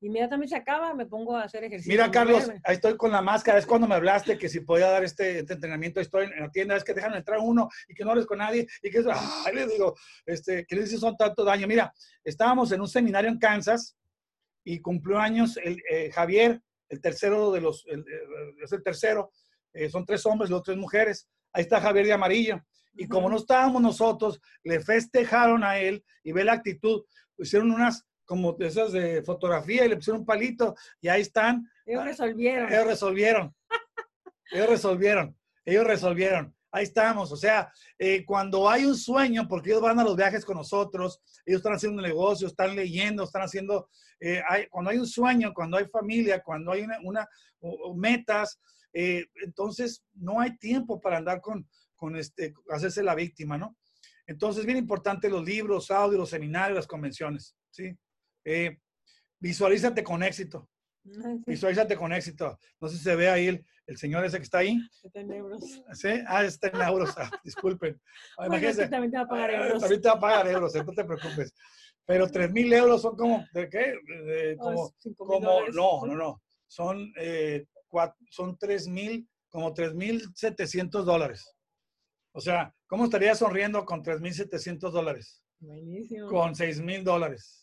inmediatamente 0.00 0.54
se 0.54 0.56
acaba, 0.56 0.94
me 0.94 1.06
pongo 1.06 1.36
a 1.36 1.44
hacer 1.44 1.64
ejercicio. 1.64 1.92
Mira, 1.92 2.10
Carlos, 2.10 2.50
ahí 2.64 2.74
estoy 2.74 2.96
con 2.96 3.12
la 3.12 3.20
máscara. 3.20 3.58
Es 3.58 3.66
cuando 3.66 3.86
me 3.86 3.94
hablaste 3.94 4.38
que 4.38 4.48
si 4.48 4.60
podía 4.60 4.88
dar 4.88 5.04
este, 5.04 5.40
este 5.40 5.54
entrenamiento, 5.54 6.00
estoy 6.00 6.26
en 6.26 6.40
la 6.40 6.50
tienda, 6.50 6.76
es 6.76 6.84
que 6.84 6.94
dejan 6.94 7.14
entrar 7.14 7.38
uno 7.40 7.68
y 7.88 7.94
que 7.94 8.04
no 8.04 8.12
hables 8.12 8.26
con 8.26 8.38
nadie 8.38 8.66
y 8.82 8.90
que, 8.90 9.02
ay, 9.12 9.54
le 9.54 9.66
digo, 9.66 9.94
este, 10.24 10.64
que 10.66 10.76
les 10.76 10.98
son 10.98 11.16
tanto 11.16 11.44
daño. 11.44 11.66
Mira, 11.66 11.92
estábamos 12.24 12.72
en 12.72 12.80
un 12.80 12.88
seminario 12.88 13.30
en 13.30 13.38
Kansas 13.38 13.96
y 14.64 14.80
cumplió 14.80 15.18
años 15.18 15.58
el, 15.62 15.82
eh, 15.90 16.10
Javier, 16.10 16.62
el 16.88 17.00
tercero 17.00 17.52
de 17.52 17.60
los, 17.60 17.84
es 17.86 18.72
el 18.72 18.82
tercero, 18.82 19.30
eh, 19.72 19.88
son 19.88 20.04
tres 20.04 20.24
hombres, 20.26 20.50
dos 20.50 20.62
tres 20.62 20.76
mujeres. 20.76 21.28
Ahí 21.52 21.62
está 21.62 21.80
Javier 21.80 22.06
de 22.06 22.12
amarillo. 22.12 22.60
Y 22.94 23.06
como 23.06 23.28
no 23.28 23.36
estábamos 23.36 23.80
nosotros, 23.80 24.40
le 24.64 24.80
festejaron 24.80 25.62
a 25.62 25.78
él 25.78 26.04
y 26.24 26.32
ve 26.32 26.42
la 26.44 26.54
actitud, 26.54 27.04
hicieron 27.38 27.70
unas 27.70 28.04
como 28.30 28.56
esas 28.60 28.92
de 28.92 29.24
fotografía 29.24 29.84
y 29.84 29.88
le 29.88 29.96
pusieron 29.96 30.20
un 30.20 30.24
palito 30.24 30.76
y 31.00 31.08
ahí 31.08 31.22
están. 31.22 31.68
Ellos 31.84 32.04
resolvieron. 32.04 32.72
Ellos 32.72 32.86
resolvieron. 32.86 33.56
ellos 34.52 34.68
resolvieron. 34.68 35.36
Ellos 35.64 35.84
resolvieron. 35.84 36.54
Ahí 36.70 36.84
estamos. 36.84 37.32
O 37.32 37.36
sea, 37.36 37.72
eh, 37.98 38.24
cuando 38.24 38.70
hay 38.70 38.84
un 38.84 38.94
sueño, 38.94 39.48
porque 39.48 39.70
ellos 39.70 39.82
van 39.82 39.98
a 39.98 40.04
los 40.04 40.14
viajes 40.14 40.44
con 40.44 40.56
nosotros, 40.56 41.20
ellos 41.44 41.58
están 41.58 41.72
haciendo 41.72 42.00
negocios, 42.00 42.52
están 42.52 42.76
leyendo, 42.76 43.24
están 43.24 43.42
haciendo, 43.42 43.88
eh, 44.20 44.40
hay, 44.48 44.68
cuando 44.68 44.92
hay 44.92 44.98
un 44.98 45.08
sueño, 45.08 45.52
cuando 45.52 45.76
hay 45.78 45.86
familia, 45.86 46.40
cuando 46.40 46.70
hay 46.70 46.86
una, 47.02 47.26
metas, 47.96 48.60
eh, 48.92 49.26
entonces 49.42 50.04
no 50.14 50.38
hay 50.38 50.56
tiempo 50.58 51.00
para 51.00 51.16
andar 51.16 51.40
con, 51.40 51.68
con 51.96 52.14
este, 52.14 52.54
hacerse 52.68 53.02
la 53.02 53.16
víctima, 53.16 53.58
¿no? 53.58 53.76
Entonces, 54.24 54.64
bien 54.64 54.78
importante 54.78 55.28
los 55.28 55.44
libros, 55.44 55.90
audios, 55.90 56.20
los 56.20 56.30
seminarios, 56.30 56.76
las 56.76 56.86
convenciones, 56.86 57.56
¿sí? 57.70 57.92
Eh, 58.44 58.78
visualízate 59.38 60.02
con 60.02 60.22
éxito. 60.22 60.68
Visualízate 61.46 61.96
con 61.96 62.12
éxito. 62.12 62.58
No 62.80 62.88
sé 62.88 62.96
si 62.96 63.04
se 63.04 63.16
ve 63.16 63.28
ahí 63.28 63.46
el, 63.48 63.64
el 63.86 63.96
señor 63.96 64.24
ese 64.24 64.36
que 64.38 64.44
está 64.44 64.58
ahí. 64.58 64.78
Está 65.02 65.20
en 65.20 65.32
euros. 65.32 65.62
¿Sí? 65.92 66.08
Ah, 66.26 66.44
está 66.44 66.68
en 66.68 66.80
euros. 66.82 67.14
Ah, 67.16 67.30
disculpen. 67.42 68.00
también 68.36 69.10
te 69.10 69.16
va 69.16 69.22
a 69.22 69.28
pagar 69.28 69.50
ah, 69.50 69.66
euros. 69.66 69.80
También 69.80 70.00
te 70.00 70.08
va 70.08 70.14
a 70.14 70.20
pagar 70.20 70.48
euros, 70.48 70.74
no 70.74 70.92
te 70.92 71.04
preocupes. 71.04 71.54
Pero 72.06 72.28
3 72.28 72.52
mil 72.52 72.72
euros 72.72 73.02
son 73.02 73.16
como, 73.16 73.44
¿de 73.52 73.68
qué? 73.68 74.56
como, 74.58 74.92
como 75.16 75.40
no, 75.40 76.06
no, 76.06 76.16
no. 76.16 76.42
Son, 76.66 77.12
eh, 77.16 77.66
son 78.30 78.56
3 78.58 78.88
mil, 78.88 79.28
como 79.48 79.72
3 79.72 79.94
mil 79.94 80.22
700 80.34 81.06
dólares. 81.06 81.54
O 82.32 82.40
sea, 82.40 82.74
¿cómo 82.86 83.04
estaría 83.04 83.34
sonriendo 83.34 83.84
con 83.84 84.02
3 84.02 84.20
mil 84.20 84.32
700 84.32 84.92
dólares? 84.92 85.42
Buenísimo. 85.58 86.28
Con 86.28 86.54
6 86.54 86.80
mil 86.80 87.04
dólares 87.04 87.59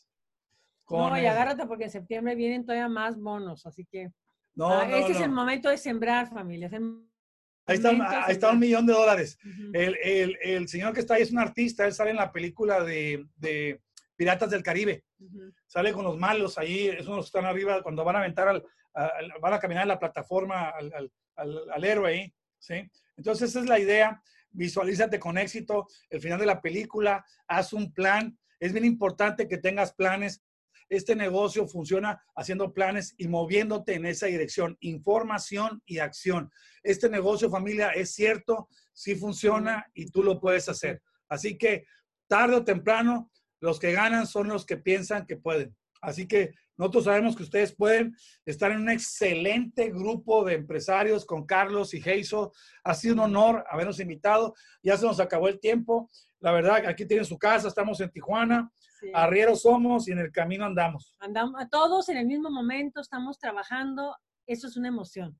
no, 0.89 1.17
y 1.21 1.25
agárrate 1.25 1.65
porque 1.65 1.85
en 1.85 1.91
septiembre 1.91 2.35
vienen 2.35 2.65
todavía 2.65 2.87
más 2.89 3.17
bonos, 3.19 3.65
así 3.65 3.85
que. 3.85 4.11
No, 4.55 4.71
Ah, 4.71 4.85
no, 4.87 4.95
ese 4.97 5.11
es 5.11 5.19
no. 5.19 5.25
el 5.25 5.31
momento 5.31 5.69
de 5.69 5.77
sembrar, 5.77 6.29
familia. 6.29 6.67
es 6.67 6.73
Ahí 6.73 7.75
está, 7.75 8.25
ahí 8.25 8.31
está 8.31 8.51
un 8.51 8.59
millón 8.59 8.85
de 8.85 8.93
dólares. 8.93 9.37
Ujú. 9.43 9.71
El, 9.73 9.97
el- 10.01 10.37
el 10.41 10.67
señor 10.69 10.93
que 10.93 11.01
está 11.01 11.15
ahí 11.15 11.21
es 11.23 11.31
un 11.31 11.39
artista, 11.39 11.85
él 11.85 11.93
sale 11.93 12.11
en 12.11 12.15
la 12.15 12.31
película 12.31 12.81
de, 12.83 13.25
de 13.35 13.81
Piratas 14.15 14.49
del 14.49 14.63
Caribe. 14.63 15.03
Ujú. 15.19 15.53
Sale 15.67 15.91
con 15.91 16.05
los 16.05 16.17
malos 16.17 16.57
ahí, 16.57 16.87
es 16.87 17.01
uno 17.05 17.11
de 17.11 17.17
los 17.17 17.25
que 17.25 17.37
están 17.37 17.45
arriba 17.45 17.83
cuando 17.83 18.05
van 18.05 18.15
a 18.15 18.19
aventar, 18.19 18.47
al, 18.47 18.63
al- 18.93 19.33
van 19.41 19.53
a 19.53 19.59
caminar 19.59 19.83
en 19.83 19.89
la 19.89 19.99
plataforma 19.99 20.69
al, 20.69 20.93
al- 20.93 21.11
al- 21.35 21.69
al 21.71 21.83
héroe 21.83 22.09
ahí. 22.11 22.33
¿sí? 22.57 22.89
Entonces 23.17 23.49
esa 23.49 23.59
es 23.59 23.67
la 23.67 23.79
idea, 23.79 24.21
visualízate 24.49 25.19
con 25.19 25.37
éxito, 25.37 25.87
el 26.09 26.21
final 26.21 26.39
de 26.39 26.45
la 26.45 26.61
película, 26.61 27.23
haz 27.47 27.73
un 27.73 27.93
plan. 27.93 28.37
Es 28.59 28.71
bien 28.73 28.85
importante 28.85 29.47
que 29.47 29.57
tengas 29.57 29.93
planes. 29.93 30.41
Este 30.89 31.15
negocio 31.15 31.67
funciona 31.67 32.21
haciendo 32.35 32.73
planes 32.73 33.13
y 33.17 33.27
moviéndote 33.27 33.95
en 33.95 34.05
esa 34.05 34.27
dirección, 34.27 34.77
información 34.79 35.81
y 35.85 35.99
acción. 35.99 36.51
Este 36.83 37.09
negocio, 37.09 37.49
familia, 37.49 37.89
es 37.89 38.13
cierto, 38.13 38.69
sí 38.93 39.15
funciona 39.15 39.85
y 39.93 40.05
tú 40.07 40.23
lo 40.23 40.39
puedes 40.39 40.69
hacer. 40.69 41.01
Así 41.29 41.57
que 41.57 41.85
tarde 42.27 42.55
o 42.55 42.63
temprano, 42.63 43.31
los 43.59 43.79
que 43.79 43.91
ganan 43.91 44.27
son 44.27 44.47
los 44.47 44.65
que 44.65 44.77
piensan 44.77 45.25
que 45.25 45.37
pueden. 45.37 45.75
Así 46.01 46.27
que 46.27 46.53
nosotros 46.77 47.05
sabemos 47.05 47.35
que 47.35 47.43
ustedes 47.43 47.75
pueden 47.75 48.15
estar 48.45 48.71
en 48.71 48.81
un 48.81 48.89
excelente 48.89 49.89
grupo 49.89 50.45
de 50.45 50.53
empresarios 50.53 51.25
con 51.25 51.45
Carlos 51.45 51.93
y 51.93 52.01
Heiso. 52.07 52.53
Ha 52.83 52.93
sido 52.93 53.15
un 53.15 53.21
honor 53.21 53.65
habernos 53.69 53.99
invitado. 53.99 54.53
Ya 54.83 54.95
se 54.95 55.05
nos 55.05 55.19
acabó 55.19 55.47
el 55.47 55.59
tiempo. 55.59 56.09
La 56.39 56.51
verdad, 56.51 56.85
aquí 56.85 57.05
tienen 57.05 57.25
su 57.25 57.39
casa, 57.39 57.67
estamos 57.67 57.99
en 57.99 58.11
Tijuana, 58.11 58.71
Sí. 58.99 59.11
arrieros 59.13 59.61
somos 59.61 60.07
y 60.07 60.11
en 60.11 60.19
el 60.19 60.31
camino 60.31 60.65
andamos. 60.65 61.15
Andamos 61.19 61.61
a 61.61 61.67
todos 61.67 62.09
en 62.09 62.17
el 62.17 62.25
mismo 62.25 62.49
momento, 62.49 63.01
estamos 63.01 63.37
trabajando. 63.37 64.15
Eso 64.47 64.67
es 64.67 64.77
una 64.77 64.87
emoción. 64.87 65.37